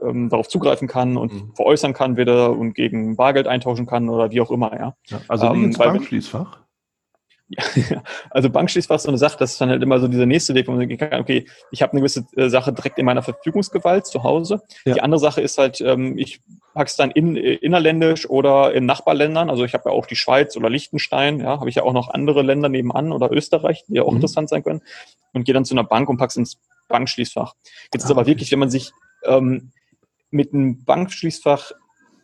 [0.01, 1.55] ähm, darauf zugreifen kann und mhm.
[1.55, 4.95] veräußern kann wieder und gegen Bargeld eintauschen kann oder wie auch immer, ja.
[5.07, 6.60] ja also ähm, ins Bankschließfach?
[7.51, 10.55] Ja, also Bankschließfach ist so eine Sache, das ist dann halt immer so dieser nächste
[10.55, 14.05] Weg, wo man kann, okay, ich habe eine gewisse äh, Sache direkt in meiner Verfügungsgewalt
[14.05, 14.61] zu Hause.
[14.85, 14.93] Ja.
[14.93, 16.39] Die andere Sache ist halt, ähm, ich
[16.73, 19.49] packe es dann in, äh, innerländisch oder in Nachbarländern.
[19.49, 22.09] Also ich habe ja auch die Schweiz oder Liechtenstein, ja, habe ich ja auch noch
[22.09, 24.17] andere Länder nebenan oder Österreich, die ja auch mhm.
[24.17, 24.81] interessant sein können.
[25.33, 27.53] Und gehe dann zu einer Bank und pack's ins Bankschließfach.
[27.93, 28.91] Jetzt ah, ist aber wirklich, wenn man sich
[29.25, 29.71] ähm,
[30.29, 31.71] mit einem Bankschließfach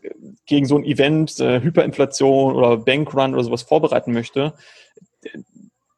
[0.02, 0.10] äh,
[0.46, 4.54] gegen so ein Event, äh, Hyperinflation oder Bankrun oder sowas vorbereiten möchte,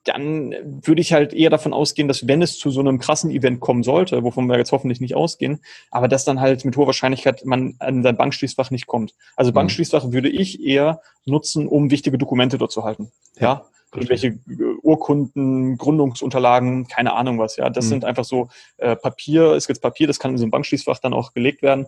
[0.05, 3.59] dann würde ich halt eher davon ausgehen, dass wenn es zu so einem krassen Event
[3.59, 5.61] kommen sollte, wovon wir jetzt hoffentlich nicht ausgehen,
[5.91, 9.13] aber dass dann halt mit hoher Wahrscheinlichkeit man an sein Bankschließfach nicht kommt.
[9.35, 9.55] Also mhm.
[9.55, 13.11] Bankschließfach würde ich eher nutzen, um wichtige Dokumente dort zu halten.
[13.35, 13.41] Ja.
[13.41, 13.65] ja?
[13.91, 14.37] Irgendwelche
[14.83, 17.69] Urkunden, Gründungsunterlagen, keine Ahnung was, ja.
[17.69, 17.89] Das mhm.
[17.89, 21.13] sind einfach so äh, Papier, ist jetzt Papier, das kann in so ein Bankschließfach dann
[21.13, 21.87] auch gelegt werden.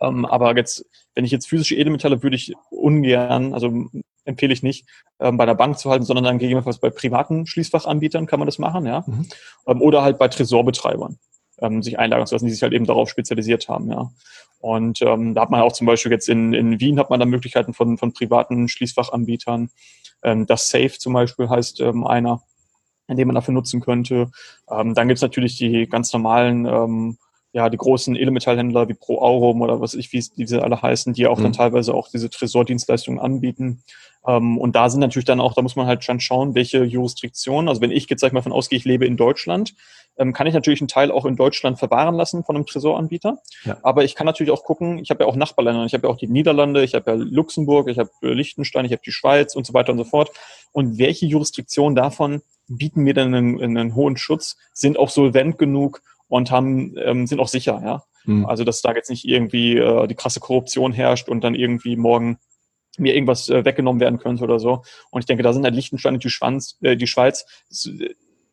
[0.00, 0.84] Ähm, aber jetzt,
[1.14, 3.88] wenn ich jetzt physische Edelmetalle würde ich ungern, also
[4.24, 4.86] empfehle ich nicht,
[5.20, 8.58] ähm, bei der Bank zu halten, sondern dann gegebenenfalls bei privaten Schließfachanbietern kann man das
[8.58, 9.04] machen, ja.
[9.06, 9.28] Mhm.
[9.66, 11.18] Ähm, oder halt bei Tresorbetreibern
[11.58, 14.10] ähm, sich einlagern zu lassen, die sich halt eben darauf spezialisiert haben, ja.
[14.60, 17.26] Und ähm, da hat man auch zum Beispiel jetzt in, in Wien hat man da
[17.26, 19.68] Möglichkeiten von, von privaten Schließfachanbietern.
[20.22, 22.42] Ähm, das Safe zum Beispiel heißt ähm, einer,
[23.06, 24.30] den man dafür nutzen könnte.
[24.70, 27.18] Ähm, dann gibt's natürlich die ganz normalen ähm,
[27.54, 31.28] ja, die großen Edelmetallhändler wie Pro Aurum oder was ich, wie diese alle heißen, die
[31.28, 31.44] auch mhm.
[31.44, 33.84] dann teilweise auch diese Tresordienstleistungen anbieten.
[34.26, 37.68] Ähm, und da sind natürlich dann auch, da muss man halt schon schauen, welche Jurisdiktion,
[37.68, 39.74] also wenn ich jetzt sag ich mal von ausgehe, ich lebe in Deutschland,
[40.18, 43.38] ähm, kann ich natürlich einen Teil auch in Deutschland verwahren lassen von einem Tresoranbieter.
[43.64, 43.78] Ja.
[43.84, 46.18] Aber ich kann natürlich auch gucken, ich habe ja auch Nachbarländer, ich habe ja auch
[46.18, 49.74] die Niederlande, ich habe ja Luxemburg, ich habe Liechtenstein, ich habe die Schweiz und so
[49.74, 50.32] weiter und so fort.
[50.72, 56.02] Und welche Jurisdiktionen davon bieten mir dann einen, einen hohen Schutz, sind auch solvent genug,
[56.28, 58.02] und haben, ähm, sind auch sicher, ja.
[58.24, 58.46] Mhm.
[58.46, 62.38] Also, dass da jetzt nicht irgendwie äh, die krasse Korruption herrscht und dann irgendwie morgen
[62.98, 64.82] mir irgendwas äh, weggenommen werden könnte oder so.
[65.10, 67.44] Und ich denke, da sind halt Liechtenstein und die, Schwanz, äh, die Schweiz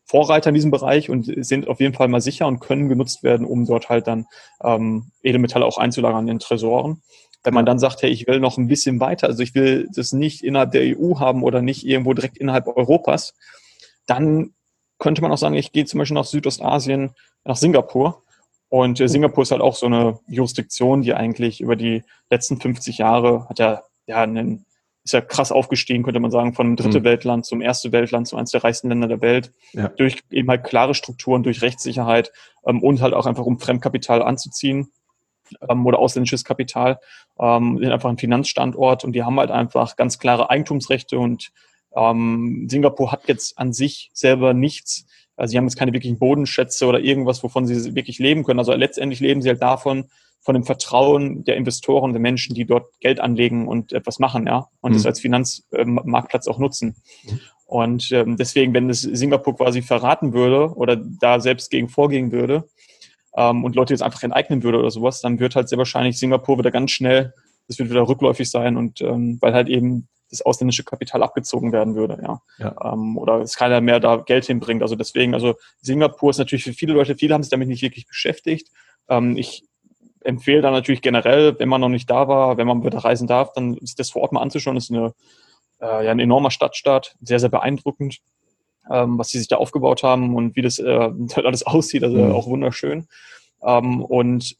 [0.04, 3.46] Vorreiter in diesem Bereich und sind auf jeden Fall mal sicher und können genutzt werden,
[3.46, 4.26] um dort halt dann
[4.62, 7.02] ähm, Edelmetalle auch einzulagern in Tresoren.
[7.44, 10.12] Wenn man dann sagt, hey, ich will noch ein bisschen weiter, also ich will das
[10.12, 13.34] nicht innerhalb der EU haben oder nicht irgendwo direkt innerhalb Europas,
[14.06, 14.52] dann
[15.02, 17.10] könnte man auch sagen, ich gehe zum Beispiel nach Südostasien,
[17.44, 18.22] nach Singapur.
[18.68, 22.98] Und äh, Singapur ist halt auch so eine Jurisdiktion, die eigentlich über die letzten 50
[22.98, 24.64] Jahre hat ja, ja einen,
[25.02, 27.04] ist ja krass aufgestiegen, könnte man sagen, von dritte mhm.
[27.04, 29.88] Weltland zum erste Weltland, zu eines der reichsten Länder der Welt, ja.
[29.88, 32.30] durch eben halt klare Strukturen, durch Rechtssicherheit
[32.64, 34.92] ähm, und halt auch einfach um Fremdkapital anzuziehen
[35.68, 37.00] ähm, oder ausländisches Kapital,
[37.40, 41.50] ähm, sind einfach ein Finanzstandort und die haben halt einfach ganz klare Eigentumsrechte und
[41.96, 46.86] ähm, Singapur hat jetzt an sich selber nichts, also sie haben jetzt keine wirklichen Bodenschätze
[46.86, 48.58] oder irgendwas, wovon sie wirklich leben können.
[48.58, 50.04] Also letztendlich leben sie halt davon,
[50.40, 54.68] von dem Vertrauen der Investoren, der Menschen, die dort Geld anlegen und etwas machen, ja,
[54.80, 54.96] und mhm.
[54.96, 56.96] das als Finanzmarktplatz auch nutzen.
[57.24, 57.40] Mhm.
[57.64, 62.64] Und ähm, deswegen, wenn es Singapur quasi verraten würde oder da selbst gegen vorgehen würde,
[63.36, 66.58] ähm, und Leute jetzt einfach enteignen würde oder sowas, dann wird halt sehr wahrscheinlich Singapur
[66.58, 67.32] wieder ganz schnell,
[67.68, 71.94] das wird wieder rückläufig sein und ähm, weil halt eben das ausländische Kapital abgezogen werden
[71.94, 72.40] würde, ja.
[72.58, 72.92] ja.
[72.92, 74.82] Ähm, oder es keiner mehr da Geld hinbringt.
[74.82, 78.06] Also deswegen, also Singapur ist natürlich für viele Leute, viele haben sich damit nicht wirklich
[78.06, 78.68] beschäftigt.
[79.08, 79.64] Ähm, ich
[80.24, 83.52] empfehle da natürlich generell, wenn man noch nicht da war, wenn man wieder reisen darf,
[83.52, 84.74] dann sich das vor Ort mal anzuschauen.
[84.74, 85.14] Das ist eine,
[85.80, 88.20] äh, ja, ein enormer Stadtstaat, sehr, sehr beeindruckend
[88.90, 92.32] ähm, was sie sich da aufgebaut haben und wie das äh, alles aussieht, also mhm.
[92.32, 93.06] auch wunderschön.
[93.62, 94.56] Ähm, und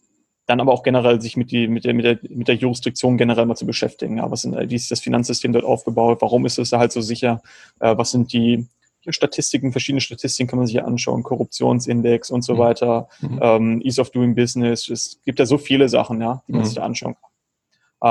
[0.47, 3.47] dann aber auch generell sich mit, die, mit, der, mit, der, mit der Jurisdiktion generell
[3.47, 4.19] mal zu beschäftigen.
[4.19, 6.19] Ja, was sind, wie ist das Finanzsystem dort aufgebaut?
[6.21, 7.43] Warum ist es da halt so sicher?
[7.81, 8.67] Äh, was sind die
[9.09, 12.59] Statistiken, verschiedene Statistiken kann man sich anschauen, Korruptionsindex und so mhm.
[12.59, 13.39] weiter, mhm.
[13.43, 14.89] ähm, Ease of Doing Business.
[14.89, 16.67] Es gibt ja so viele Sachen, ja, die man mhm.
[16.67, 17.31] sich da anschauen kann.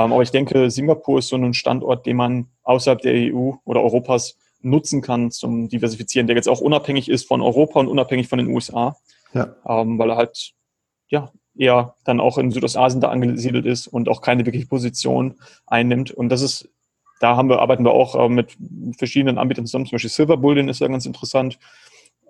[0.04, 3.82] Ähm, aber ich denke, Singapur ist so ein Standort, den man außerhalb der EU oder
[3.82, 8.38] Europas nutzen kann zum Diversifizieren, der jetzt auch unabhängig ist von Europa und unabhängig von
[8.38, 8.96] den USA,
[9.34, 9.54] ja.
[9.66, 10.52] ähm, weil er halt
[11.08, 15.36] ja eher dann auch in Südostasien da angesiedelt ist und auch keine wirkliche Position
[15.66, 16.10] einnimmt.
[16.10, 16.68] Und das ist,
[17.20, 18.56] da haben wir, arbeiten wir auch äh, mit
[18.98, 21.58] verschiedenen Anbietern zusammen, zum Beispiel Silver Bullion ist ja ganz interessant.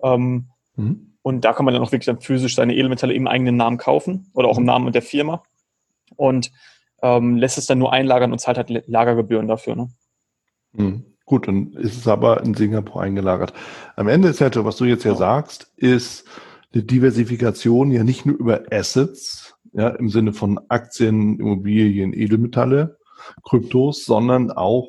[0.03, 1.13] Ähm, mhm.
[1.21, 4.29] Und da kann man dann auch wirklich dann physisch seine Edelmetalle im eigenen Namen kaufen
[4.33, 4.67] oder auch im mhm.
[4.67, 5.43] Namen der Firma
[6.15, 6.51] und
[7.01, 9.75] ähm, lässt es dann nur einlagern und zahlt halt Lagergebühren dafür.
[9.75, 9.89] Ne?
[10.73, 11.05] Mhm.
[11.25, 13.53] Gut, dann ist es aber in Singapur eingelagert.
[13.95, 16.25] Am Ende ist ja, was du jetzt ja sagst, ist
[16.73, 22.97] eine Diversifikation ja nicht nur über Assets, ja, im Sinne von Aktien, Immobilien, Edelmetalle,
[23.43, 24.87] Kryptos, sondern auch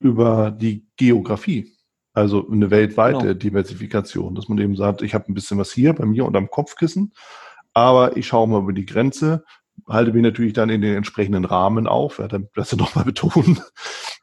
[0.00, 1.72] über die Geografie.
[2.12, 3.34] Also eine weltweite genau.
[3.34, 7.12] Diversifikation, dass man eben sagt, ich habe ein bisschen was hier bei mir unterm Kopfkissen,
[7.72, 9.44] aber ich schaue mal über die Grenze,
[9.88, 13.60] halte mich natürlich dann in den entsprechenden Rahmen auf, ja, damit das nochmal betonen,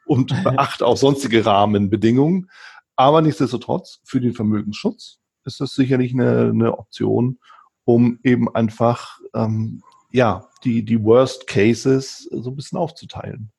[0.05, 2.49] und beachte auch sonstige Rahmenbedingungen.
[2.95, 7.39] Aber nichtsdestotrotz, für den Vermögensschutz ist das sicherlich eine, eine Option,
[7.85, 13.51] um eben einfach ähm, ja die, die Worst Cases so ein bisschen aufzuteilen.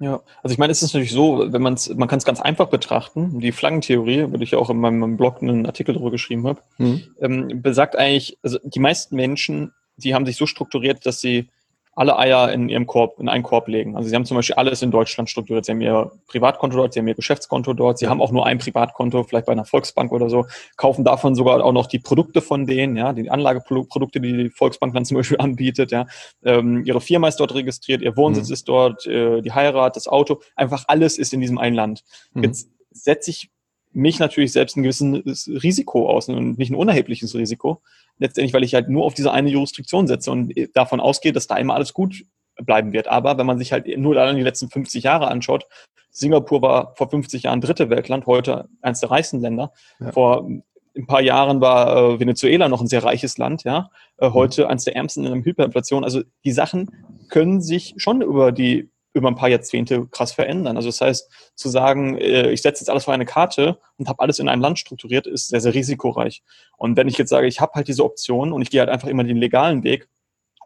[0.00, 2.40] Ja, also ich meine, es ist natürlich so, wenn man es, man kann es ganz
[2.40, 3.38] einfach betrachten.
[3.38, 7.02] Die Flaggentheorie, wo ich ja auch in meinem Blog einen Artikel darüber geschrieben habe, mhm.
[7.20, 11.48] ähm, besagt eigentlich, also die meisten Menschen, die haben sich so strukturiert, dass sie
[11.96, 13.96] alle Eier in ihrem Korb, in einen Korb legen.
[13.96, 15.64] Also sie haben zum Beispiel alles in Deutschland strukturiert.
[15.64, 18.58] Sie haben ihr Privatkonto dort, sie haben ihr Geschäftskonto dort, sie haben auch nur ein
[18.58, 22.66] Privatkonto, vielleicht bei einer Volksbank oder so, kaufen davon sogar auch noch die Produkte von
[22.66, 26.06] denen, ja, die Anlageprodukte, die die Volksbank dann zum Beispiel anbietet, ja.
[26.44, 28.54] Ähm, ihre Firma ist dort registriert, ihr Wohnsitz mhm.
[28.54, 32.04] ist dort, äh, die Heirat, das Auto, einfach alles ist in diesem einen Land.
[32.32, 32.44] Mhm.
[32.44, 33.50] Jetzt setze ich
[33.94, 37.82] mich natürlich selbst ein gewisses Risiko aus und nicht ein unerhebliches Risiko.
[38.18, 41.56] Letztendlich, weil ich halt nur auf diese eine Jurisdiktion setze und davon ausgehe, dass da
[41.56, 42.24] immer alles gut
[42.62, 43.08] bleiben wird.
[43.08, 45.66] Aber wenn man sich halt nur dann die letzten 50 Jahre anschaut,
[46.10, 49.72] Singapur war vor 50 Jahren dritte Weltland, heute eines der reichsten Länder.
[49.98, 50.12] Ja.
[50.12, 50.48] Vor
[50.96, 53.90] ein paar Jahren war äh, Venezuela noch ein sehr reiches Land, ja.
[54.18, 54.70] Äh, heute mhm.
[54.70, 56.04] eines der ärmsten in der Hyperinflation.
[56.04, 56.90] Also die Sachen
[57.28, 60.76] können sich schon über die über ein paar Jahrzehnte krass verändern.
[60.76, 64.20] Also das heißt, zu sagen, äh, ich setze jetzt alles auf eine Karte und habe
[64.20, 66.42] alles in einem Land strukturiert, ist sehr, sehr risikoreich.
[66.76, 69.08] Und wenn ich jetzt sage, ich habe halt diese Option und ich gehe halt einfach
[69.08, 70.08] immer den legalen Weg,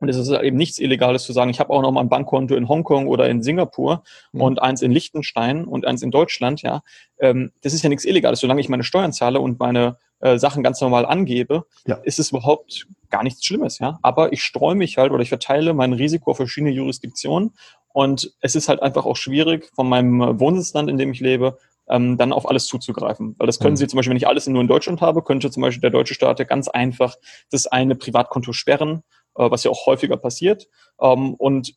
[0.01, 2.09] und es ist halt eben nichts Illegales zu sagen, ich habe auch noch mal ein
[2.09, 4.41] Bankkonto in Hongkong oder in Singapur mhm.
[4.41, 6.83] und eins in Liechtenstein und eins in Deutschland, ja.
[7.19, 8.41] Ähm, das ist ja nichts Illegales.
[8.41, 11.97] Solange ich meine Steuern zahle und meine äh, Sachen ganz normal angebe, ja.
[11.97, 13.99] ist es überhaupt gar nichts Schlimmes, ja.
[14.03, 17.53] Aber ich streue mich halt oder ich verteile mein Risiko auf verschiedene Jurisdiktionen
[17.99, 22.17] und es ist halt einfach auch schwierig, von meinem Wohnsitzland, in dem ich lebe, ähm,
[22.17, 23.35] dann auf alles zuzugreifen.
[23.39, 23.77] Weil das können mhm.
[23.79, 26.15] Sie zum Beispiel, wenn ich alles nur in Deutschland habe, könnte zum Beispiel der deutsche
[26.15, 27.17] Staat ja ganz einfach
[27.51, 29.03] das eine Privatkonto sperren,
[29.35, 30.69] äh, was ja auch häufiger passiert.
[31.03, 31.75] Ähm, und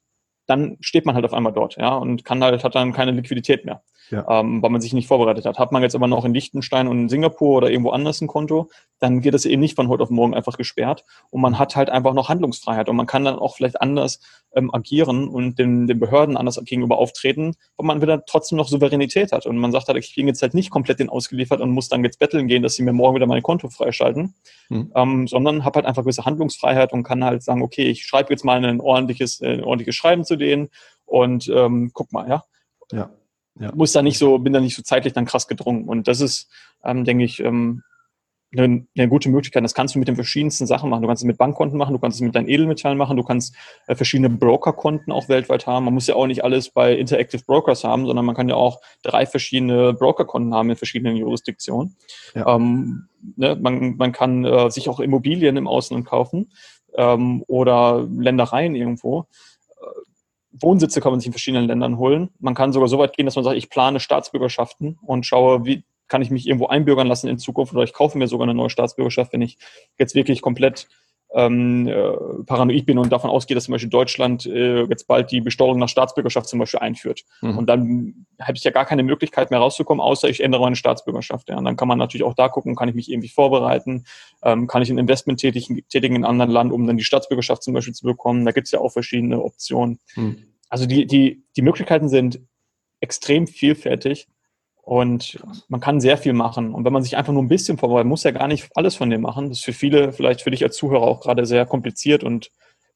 [0.48, 3.66] dann steht man halt auf einmal dort, ja, und kann halt, hat dann keine Liquidität
[3.66, 3.82] mehr
[4.12, 4.26] ja.
[4.30, 5.58] ähm, weil man sich nicht vorbereitet hat.
[5.58, 8.70] Hat man jetzt aber noch in Liechtenstein und in Singapur oder irgendwo anders ein Konto,
[9.00, 11.90] dann wird es eben nicht von heute auf morgen einfach gesperrt und man hat halt
[11.90, 14.20] einfach noch Handlungsfreiheit und man kann dann auch vielleicht anders
[14.54, 19.32] ähm, agieren und den, den Behörden anders gegenüber auftreten, weil man wieder trotzdem noch Souveränität
[19.32, 21.90] hat und man sagt halt, ich bin jetzt halt nicht komplett den ausgeliefert und muss
[21.90, 24.36] dann jetzt betteln gehen, dass sie mir morgen wieder mein Konto freischalten,
[24.70, 24.92] mhm.
[24.96, 28.46] ähm, sondern habe halt einfach gewisse Handlungsfreiheit und kann halt sagen, okay, ich schreibe jetzt
[28.46, 30.70] mal ein ordentliches, äh, ordentliches Schreiben zu denen
[31.06, 32.44] und ähm, guck mal, ja.
[32.92, 33.10] Ja.
[33.60, 33.72] Ja.
[33.76, 35.88] Muss da nicht so, bin da nicht so zeitlich dann krass gedrungen.
[35.90, 36.50] Und das ist,
[36.86, 37.84] ähm, denke ich, ähm,
[38.54, 39.64] eine, eine gute Möglichkeit.
[39.64, 41.02] Das kannst du mit den verschiedensten Sachen machen.
[41.02, 43.56] Du kannst es mit Bankkonten machen, du kannst es mit deinen Edelmetallen machen, du kannst
[43.88, 45.86] äh, verschiedene Brokerkonten auch weltweit haben.
[45.86, 48.82] Man muss ja auch nicht alles bei Interactive Brokers haben, sondern man kann ja auch
[49.04, 51.96] drei verschiedene Brokerkonten haben in verschiedenen Jurisdiktionen.
[52.36, 52.56] Ja.
[52.56, 56.52] Ähm, ne, man, man kann äh, sich auch Immobilien im Ausland kaufen
[56.96, 59.28] ähm, oder Ländereien irgendwo.
[60.52, 62.30] Wohnsitze kann man sich in verschiedenen Ländern holen.
[62.40, 65.84] Man kann sogar so weit gehen, dass man sagt, ich plane Staatsbürgerschaften und schaue, wie
[66.08, 68.70] kann ich mich irgendwo einbürgern lassen in Zukunft oder ich kaufe mir sogar eine neue
[68.70, 69.58] Staatsbürgerschaft, wenn ich
[69.98, 70.90] jetzt wirklich komplett
[71.34, 75.42] ähm, äh, paranoid bin und davon ausgehe, dass zum Beispiel Deutschland äh, jetzt bald die
[75.42, 77.24] Besteuerung nach Staatsbürgerschaft zum Beispiel einführt.
[77.42, 77.58] Mhm.
[77.58, 81.50] Und dann habe ich ja gar keine Möglichkeit mehr rauszukommen, außer ich ändere meine Staatsbürgerschaft.
[81.50, 81.58] Ja.
[81.58, 84.06] Und dann kann man natürlich auch da gucken, kann ich mich irgendwie vorbereiten,
[84.44, 87.64] ähm, kann ich ein Investment tätigen, tätigen in einem anderen Land, um dann die Staatsbürgerschaft
[87.64, 88.46] zum Beispiel zu bekommen.
[88.46, 90.00] Da gibt es ja auch verschiedene Optionen.
[90.16, 90.44] Mhm.
[90.70, 92.42] Also die, die, die Möglichkeiten sind
[93.00, 94.28] extrem vielfältig.
[94.84, 96.74] Und man kann sehr viel machen.
[96.74, 99.10] Und wenn man sich einfach nur ein bisschen vorbereitet, muss ja gar nicht alles von
[99.10, 99.50] dem machen.
[99.50, 102.52] Das ist für viele, vielleicht für dich als Zuhörer auch gerade sehr kompliziert und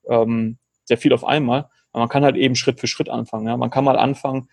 [0.10, 1.70] ähm, sehr viel auf einmal.
[1.92, 3.48] Aber man kann halt eben Schritt für Schritt anfangen.
[3.48, 3.56] Ja?
[3.56, 4.50] Man kann mal anfangen,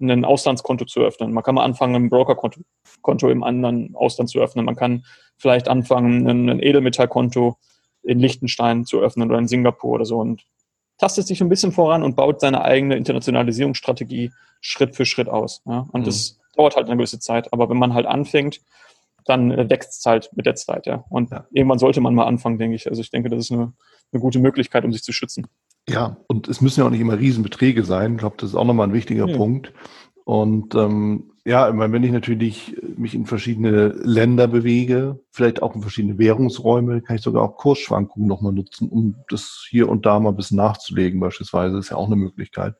[0.00, 1.32] ein Auslandskonto zu öffnen.
[1.32, 2.60] Man kann mal anfangen, ein Brokerkonto
[3.02, 4.64] Konto im anderen Ausland zu öffnen.
[4.64, 5.04] Man kann
[5.36, 7.56] vielleicht anfangen, ein Edelmetallkonto
[8.02, 10.18] in Liechtenstein zu öffnen oder in Singapur oder so.
[10.18, 10.44] Und
[10.98, 14.30] tastet sich ein bisschen voran und baut seine eigene Internationalisierungsstrategie
[14.60, 15.62] Schritt für Schritt aus.
[15.66, 15.88] Ja?
[15.90, 16.04] Und mhm.
[16.04, 17.52] das dauert halt eine gewisse Zeit.
[17.52, 18.60] Aber wenn man halt anfängt,
[19.24, 21.04] dann wächst es halt mit der Zeit, ja.
[21.08, 21.46] Und ja.
[21.50, 22.88] irgendwann sollte man mal anfangen, denke ich.
[22.88, 23.72] Also ich denke, das ist eine,
[24.12, 25.46] eine gute Möglichkeit, um sich zu schützen.
[25.88, 28.12] Ja, und es müssen ja auch nicht immer Riesenbeträge sein.
[28.12, 29.36] Ich glaube, das ist auch nochmal ein wichtiger ja.
[29.36, 29.72] Punkt.
[30.24, 35.74] Und ähm, ja, ich meine, wenn ich natürlich mich in verschiedene Länder bewege, vielleicht auch
[35.74, 40.18] in verschiedene Währungsräume, kann ich sogar auch Kursschwankungen nochmal nutzen, um das hier und da
[40.18, 41.76] mal ein bisschen nachzulegen, beispielsweise.
[41.76, 42.76] Das ist ja auch eine Möglichkeit.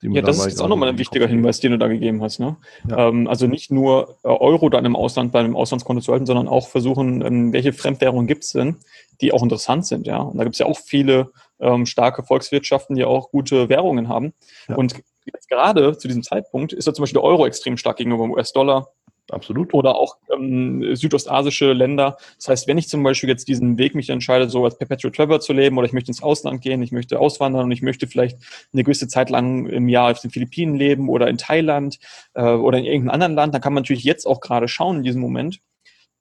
[0.00, 2.38] Ja, das ist jetzt auch nochmal ein wichtiger Hinweis, den du da gegeben hast.
[2.38, 2.56] Ne?
[2.88, 3.08] Ja.
[3.08, 6.46] Ähm, also nicht nur äh, Euro dann im Ausland bei einem Auslandskonto zu halten, sondern
[6.46, 8.76] auch versuchen, ähm, welche Fremdwährungen gibt es denn,
[9.20, 10.06] die auch interessant sind.
[10.06, 14.08] Ja, und da gibt es ja auch viele ähm, starke Volkswirtschaften, die auch gute Währungen
[14.08, 14.34] haben.
[14.68, 14.76] Ja.
[14.76, 15.02] Und
[15.48, 18.92] gerade zu diesem Zeitpunkt ist ja zum Beispiel der Euro extrem stark gegenüber dem US-Dollar.
[19.30, 19.74] Absolut.
[19.74, 22.16] Oder auch ähm, südostasische Länder.
[22.36, 25.40] Das heißt, wenn ich zum Beispiel jetzt diesen Weg mich entscheide, so als Perpetual Traveler
[25.40, 28.38] zu leben oder ich möchte ins Ausland gehen, ich möchte auswandern und ich möchte vielleicht
[28.72, 31.98] eine gewisse Zeit lang im Jahr auf den Philippinen leben oder in Thailand
[32.34, 35.02] äh, oder in irgendeinem anderen Land, dann kann man natürlich jetzt auch gerade schauen in
[35.02, 35.60] diesem Moment,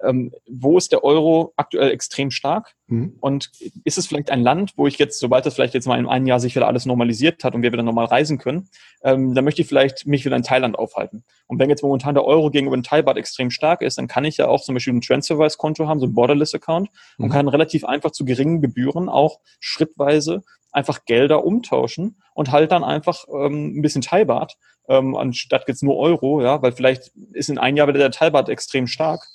[0.03, 2.73] ähm, wo ist der Euro aktuell extrem stark?
[2.87, 3.17] Mhm.
[3.19, 3.51] Und
[3.83, 6.27] ist es vielleicht ein Land, wo ich jetzt, sobald das vielleicht jetzt mal in einem
[6.27, 8.69] Jahr sich wieder alles normalisiert hat und wir wieder normal reisen können,
[9.03, 11.23] ähm, dann möchte ich vielleicht mich wieder in Thailand aufhalten.
[11.47, 14.37] Und wenn jetzt momentan der Euro gegenüber dem Thai-Baht extrem stark ist, dann kann ich
[14.37, 17.25] ja auch zum Beispiel ein Transferwise-Konto haben, so ein Borderless-Account mhm.
[17.25, 22.83] und kann relativ einfach zu geringen Gebühren auch schrittweise einfach Gelder umtauschen und halt dann
[22.83, 27.57] einfach ähm, ein bisschen Thai-Baht ähm, anstatt jetzt nur Euro, ja, weil vielleicht ist in
[27.57, 29.25] einem Jahr wieder der Thai-Baht extrem stark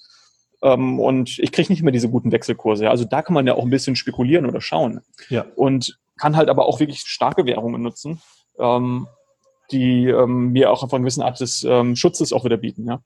[0.63, 2.89] ähm, und ich kriege nicht mehr diese guten Wechselkurse.
[2.89, 5.01] Also da kann man ja auch ein bisschen spekulieren oder schauen.
[5.29, 5.47] Ja.
[5.57, 8.21] Und kann halt aber auch wirklich starke Währungen nutzen,
[8.59, 9.09] ähm,
[9.73, 12.87] die ähm, mir auch von einer gewissen Art des ähm, Schutzes auch wieder bieten.
[12.87, 13.01] Ja.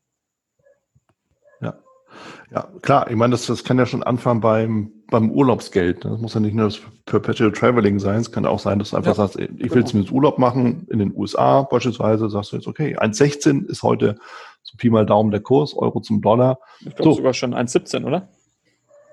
[2.51, 2.69] Ja.
[2.83, 6.05] Klar, ich meine, das, das kann ja schon anfangen beim, beim Urlaubsgeld.
[6.05, 8.21] Das muss ja nicht nur das Perpetual Traveling sein.
[8.21, 9.87] Es kann auch sein, dass du einfach ja, sagst, ich will genau.
[9.87, 14.17] zumindest Urlaub machen in den USA beispielsweise, sagst du jetzt, okay, 1,16 ist heute
[14.62, 16.59] so Pi mal Daumen der Kurs, Euro zum Dollar.
[16.81, 17.17] Ich glaube so.
[17.17, 18.29] sogar schon 1,17, oder?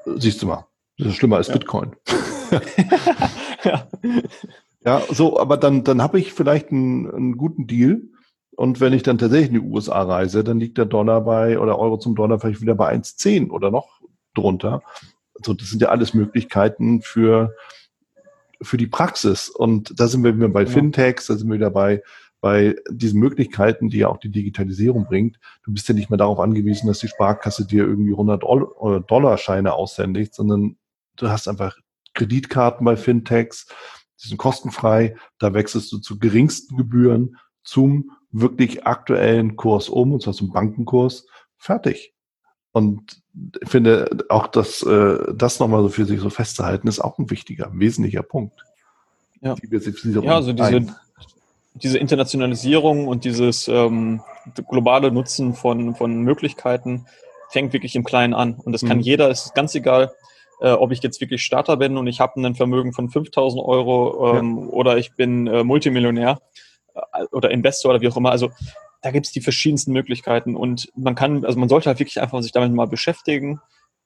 [0.05, 0.65] Siehst du mal.
[0.97, 1.53] Das ist schlimmer als ja.
[1.53, 1.95] Bitcoin.
[3.63, 3.87] ja.
[4.85, 8.01] ja, so, aber dann, dann habe ich vielleicht einen, einen guten Deal.
[8.55, 11.79] Und wenn ich dann tatsächlich in die USA reise, dann liegt der Dollar bei oder
[11.79, 14.01] Euro zum Dollar vielleicht wieder bei 1,10 oder noch
[14.35, 14.81] drunter.
[15.35, 17.55] Also das sind ja alles Möglichkeiten für,
[18.61, 19.49] für die Praxis.
[19.49, 20.69] Und da sind wir wieder bei ja.
[20.69, 22.01] Fintechs, da sind wir wieder bei
[22.43, 25.39] bei diesen Möglichkeiten, die ja auch die Digitalisierung bringt.
[25.63, 28.43] Du bist ja nicht mehr darauf angewiesen, dass die Sparkasse dir irgendwie 100
[29.09, 30.75] Dollar Scheine aushändigt, sondern
[31.15, 31.77] du hast einfach
[32.13, 33.67] Kreditkarten bei Fintechs,
[34.21, 40.21] die sind kostenfrei, da wechselst du zu geringsten Gebühren zum wirklich aktuellen Kurs um, und
[40.21, 41.25] zwar zum Bankenkurs,
[41.57, 42.13] fertig.
[42.73, 43.21] Und
[43.61, 47.29] ich finde auch, dass äh, das nochmal so für sich so festzuhalten, ist auch ein
[47.29, 48.65] wichtiger, wesentlicher Punkt.
[49.41, 50.87] Ja, ja also diese,
[51.75, 54.21] diese Internationalisierung und dieses ähm,
[54.69, 57.05] globale Nutzen von, von Möglichkeiten
[57.49, 58.55] fängt wirklich im Kleinen an.
[58.55, 59.03] Und das kann mhm.
[59.03, 60.11] jeder, es ist ganz egal,
[60.61, 64.35] äh, ob ich jetzt wirklich Starter bin und ich habe ein Vermögen von 5000 Euro
[64.35, 64.67] ähm, ja.
[64.69, 66.39] oder ich bin äh, Multimillionär
[67.31, 68.31] oder Investor oder wie auch immer.
[68.31, 68.51] Also
[69.01, 72.41] da gibt es die verschiedensten Möglichkeiten und man kann, also man sollte halt wirklich einfach
[72.41, 73.59] sich damit mal beschäftigen.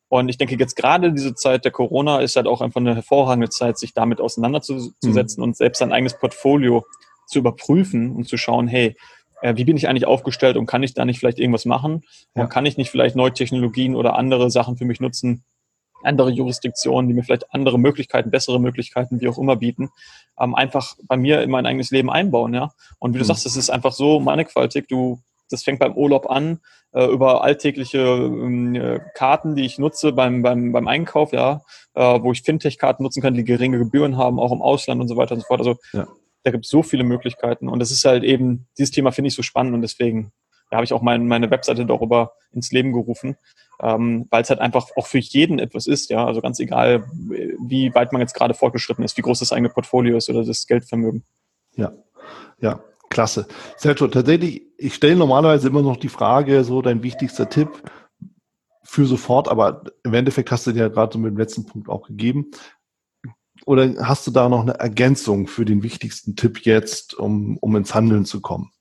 [0.09, 3.49] Und ich denke, jetzt gerade diese Zeit der Corona ist halt auch einfach eine hervorragende
[3.49, 5.43] Zeit, sich damit auseinanderzusetzen mhm.
[5.43, 6.85] und selbst sein eigenes Portfolio
[7.27, 8.95] zu überprüfen und zu schauen, hey,
[9.41, 12.03] äh, wie bin ich eigentlich aufgestellt und kann ich da nicht vielleicht irgendwas machen?
[12.35, 12.43] Ja.
[12.43, 15.43] Und kann ich nicht vielleicht neue Technologien oder andere Sachen für mich nutzen,
[16.03, 19.89] andere Jurisdiktionen, die mir vielleicht andere Möglichkeiten, bessere Möglichkeiten, wie auch immer bieten,
[20.39, 22.71] ähm, einfach bei mir in mein eigenes Leben einbauen, ja.
[22.99, 23.27] Und wie du mhm.
[23.27, 24.87] sagst, es ist einfach so mannigfaltig.
[24.87, 25.19] Du,
[25.49, 26.59] das fängt beim Urlaub an,
[26.93, 31.61] äh, über alltägliche ähm, äh, Karten, die ich nutze beim, beim, beim Einkauf, ja,
[31.95, 35.17] äh, wo ich Fintech-Karten nutzen kann, die geringe Gebühren haben, auch im Ausland und so
[35.17, 35.59] weiter und so fort.
[35.59, 36.07] Also ja.
[36.43, 37.67] da gibt es so viele Möglichkeiten.
[37.67, 40.31] Und das ist halt eben, dieses Thema finde ich so spannend und deswegen
[40.69, 43.37] da habe ich auch mein, meine Webseite darüber ins Leben gerufen,
[43.81, 46.25] ähm, weil es halt einfach auch für jeden etwas ist, ja.
[46.25, 50.17] Also ganz egal, wie weit man jetzt gerade fortgeschritten ist, wie groß das eigene Portfolio
[50.17, 51.23] ist oder das Geldvermögen.
[51.75, 51.91] Ja,
[52.59, 53.47] ja, klasse.
[53.77, 57.69] Sergio, tatsächlich, ich stelle normalerweise immer noch die Frage, so dein wichtigster Tipp
[58.83, 61.89] für sofort, aber im Endeffekt hast du dir ja gerade so mit dem letzten Punkt
[61.89, 62.51] auch gegeben.
[63.65, 67.93] Oder hast du da noch eine Ergänzung für den wichtigsten Tipp jetzt, um, um ins
[67.93, 68.71] Handeln zu kommen?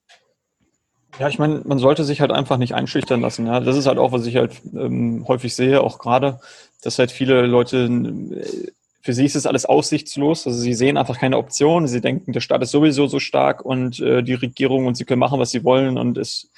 [1.19, 3.47] Ja, ich meine, man sollte sich halt einfach nicht einschüchtern lassen.
[3.47, 6.41] Ja, das ist halt auch, was ich halt ähm, häufig sehe, auch gerade,
[6.83, 10.47] dass halt viele Leute, äh, für sie ist es alles aussichtslos.
[10.47, 11.87] Also sie sehen einfach keine Option.
[11.87, 15.21] Sie denken, der Staat ist sowieso so stark und äh, die Regierung und sie können
[15.21, 16.51] machen, was sie wollen und es,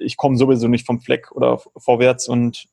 [0.00, 2.66] ich komme sowieso nicht vom Fleck oder vorwärts und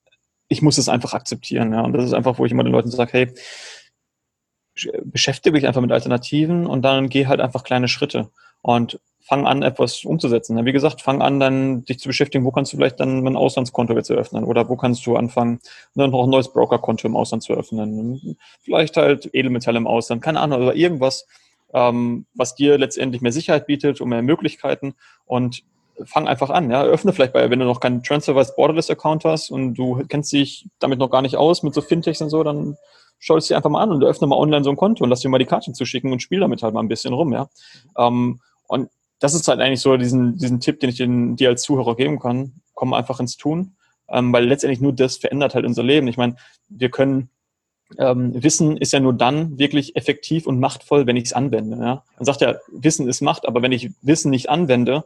[0.47, 1.73] ich muss es einfach akzeptieren.
[1.73, 3.33] Ja, und das ist einfach, wo ich immer den Leuten sage, hey,
[5.03, 8.29] beschäftige dich einfach mit Alternativen und dann geh halt einfach kleine Schritte.
[8.61, 10.63] Und fang an, etwas umzusetzen.
[10.65, 13.95] Wie gesagt, fang an, dann dich zu beschäftigen, wo kannst du vielleicht dann ein Auslandskonto
[13.95, 15.59] jetzt eröffnen oder wo kannst du anfangen,
[15.95, 18.37] dann noch ein neues Brokerkonto im Ausland zu eröffnen.
[18.61, 21.25] Vielleicht halt Edelmetalle im Ausland, keine Ahnung, oder irgendwas,
[21.73, 24.93] ähm, was dir letztendlich mehr Sicherheit bietet und mehr Möglichkeiten
[25.25, 25.63] und
[26.03, 29.49] fang einfach an, ja, öffne vielleicht bei, wenn du noch keinen TransferWise Borderless Account hast
[29.49, 32.77] und du kennst dich damit noch gar nicht aus mit so Fintechs und so, dann
[33.17, 35.21] schau es dir einfach mal an und öffne mal online so ein Konto und lass
[35.21, 37.49] dir mal die Karte zuschicken und spiel damit halt mal ein bisschen rum, ja.
[37.97, 38.89] Ähm, und
[39.19, 42.19] das ist halt eigentlich so diesen, diesen Tipp, den ich den, dir als Zuhörer geben
[42.19, 42.53] kann.
[42.73, 43.75] Komm einfach ins Tun,
[44.09, 46.07] ähm, weil letztendlich nur das verändert halt unser Leben.
[46.07, 46.35] Ich meine,
[46.69, 47.29] wir können
[47.97, 51.77] ähm, Wissen ist ja nur dann wirklich effektiv und machtvoll, wenn ich es anwende.
[51.77, 52.03] Ja?
[52.17, 55.03] Man sagt ja, Wissen ist Macht, aber wenn ich Wissen nicht anwende,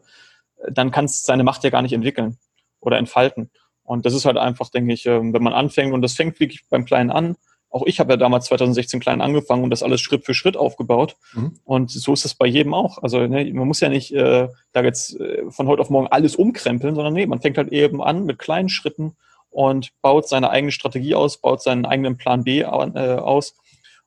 [0.70, 2.38] dann kann es seine Macht ja gar nicht entwickeln
[2.80, 3.49] oder entfalten.
[3.84, 6.64] Und das ist halt einfach, denke ich, ähm, wenn man anfängt, und das fängt wirklich
[6.70, 7.36] beim Kleinen an,
[7.70, 11.17] auch ich habe ja damals 2016 klein angefangen und das alles Schritt für Schritt aufgebaut.
[11.34, 11.59] Mhm.
[11.63, 12.97] Und so ist es bei jedem auch.
[13.03, 16.36] Also ne, man muss ja nicht äh, da jetzt äh, von heute auf morgen alles
[16.36, 19.15] umkrempeln, sondern nee, man fängt halt eben an mit kleinen Schritten
[19.51, 23.55] und baut seine eigene Strategie aus, baut seinen eigenen Plan B äh, aus.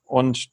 [0.03, 0.49] Und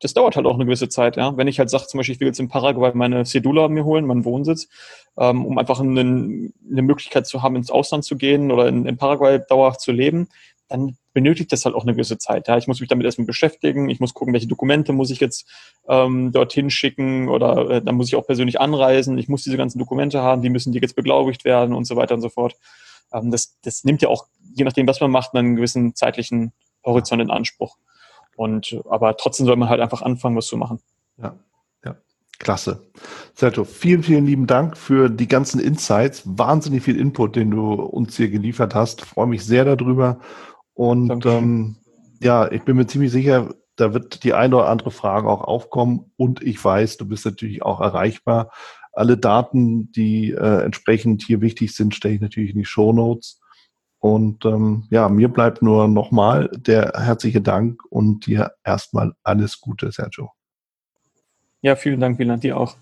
[0.00, 1.16] das dauert halt auch eine gewisse Zeit.
[1.16, 1.36] Ja?
[1.36, 4.04] Wenn ich halt sage, zum Beispiel, ich will jetzt in Paraguay meine Cedula mir holen,
[4.04, 4.68] meinen Wohnsitz,
[5.16, 8.96] ähm, um einfach eine, eine Möglichkeit zu haben, ins Ausland zu gehen oder in, in
[8.96, 10.28] Paraguay dauerhaft zu leben,
[10.68, 12.48] dann benötigt das halt auch eine gewisse Zeit.
[12.48, 13.90] Ja, ich muss mich damit erstmal beschäftigen.
[13.90, 15.46] Ich muss gucken, welche Dokumente muss ich jetzt
[15.86, 19.18] ähm, dorthin schicken oder äh, dann muss ich auch persönlich anreisen.
[19.18, 22.14] Ich muss diese ganzen Dokumente haben, die müssen die jetzt beglaubigt werden und so weiter
[22.14, 22.56] und so fort.
[23.12, 26.52] Ähm, das, das nimmt ja auch, je nachdem, was man macht, einen gewissen zeitlichen
[26.84, 27.76] Horizont in Anspruch.
[28.36, 30.80] Und aber trotzdem soll man halt einfach anfangen, was zu machen.
[31.18, 31.36] Ja,
[32.42, 32.82] klasse.
[33.34, 36.22] Sergio, vielen, vielen lieben Dank für die ganzen Insights.
[36.26, 39.02] Wahnsinnig viel Input, den du uns hier geliefert hast.
[39.02, 40.20] freue mich sehr darüber
[40.74, 41.76] und ähm,
[42.20, 46.12] ja, ich bin mir ziemlich sicher, da wird die eine oder andere Frage auch aufkommen.
[46.16, 48.52] Und ich weiß, du bist natürlich auch erreichbar.
[48.92, 53.40] Alle Daten, die äh, entsprechend hier wichtig sind, stelle ich natürlich in die Show Notes.
[53.98, 59.92] Und ähm, ja, mir bleibt nur nochmal der herzliche Dank und dir erstmal alles Gute,
[59.92, 60.30] Sergio.
[61.60, 62.76] Ja, vielen Dank, Wieland, dir auch.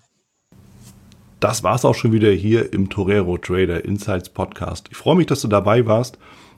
[1.39, 4.87] Das war's auch schon wieder hier im Torero Trader Insights Podcast.
[4.91, 6.17] Ich freue mich, dass du dabei warst.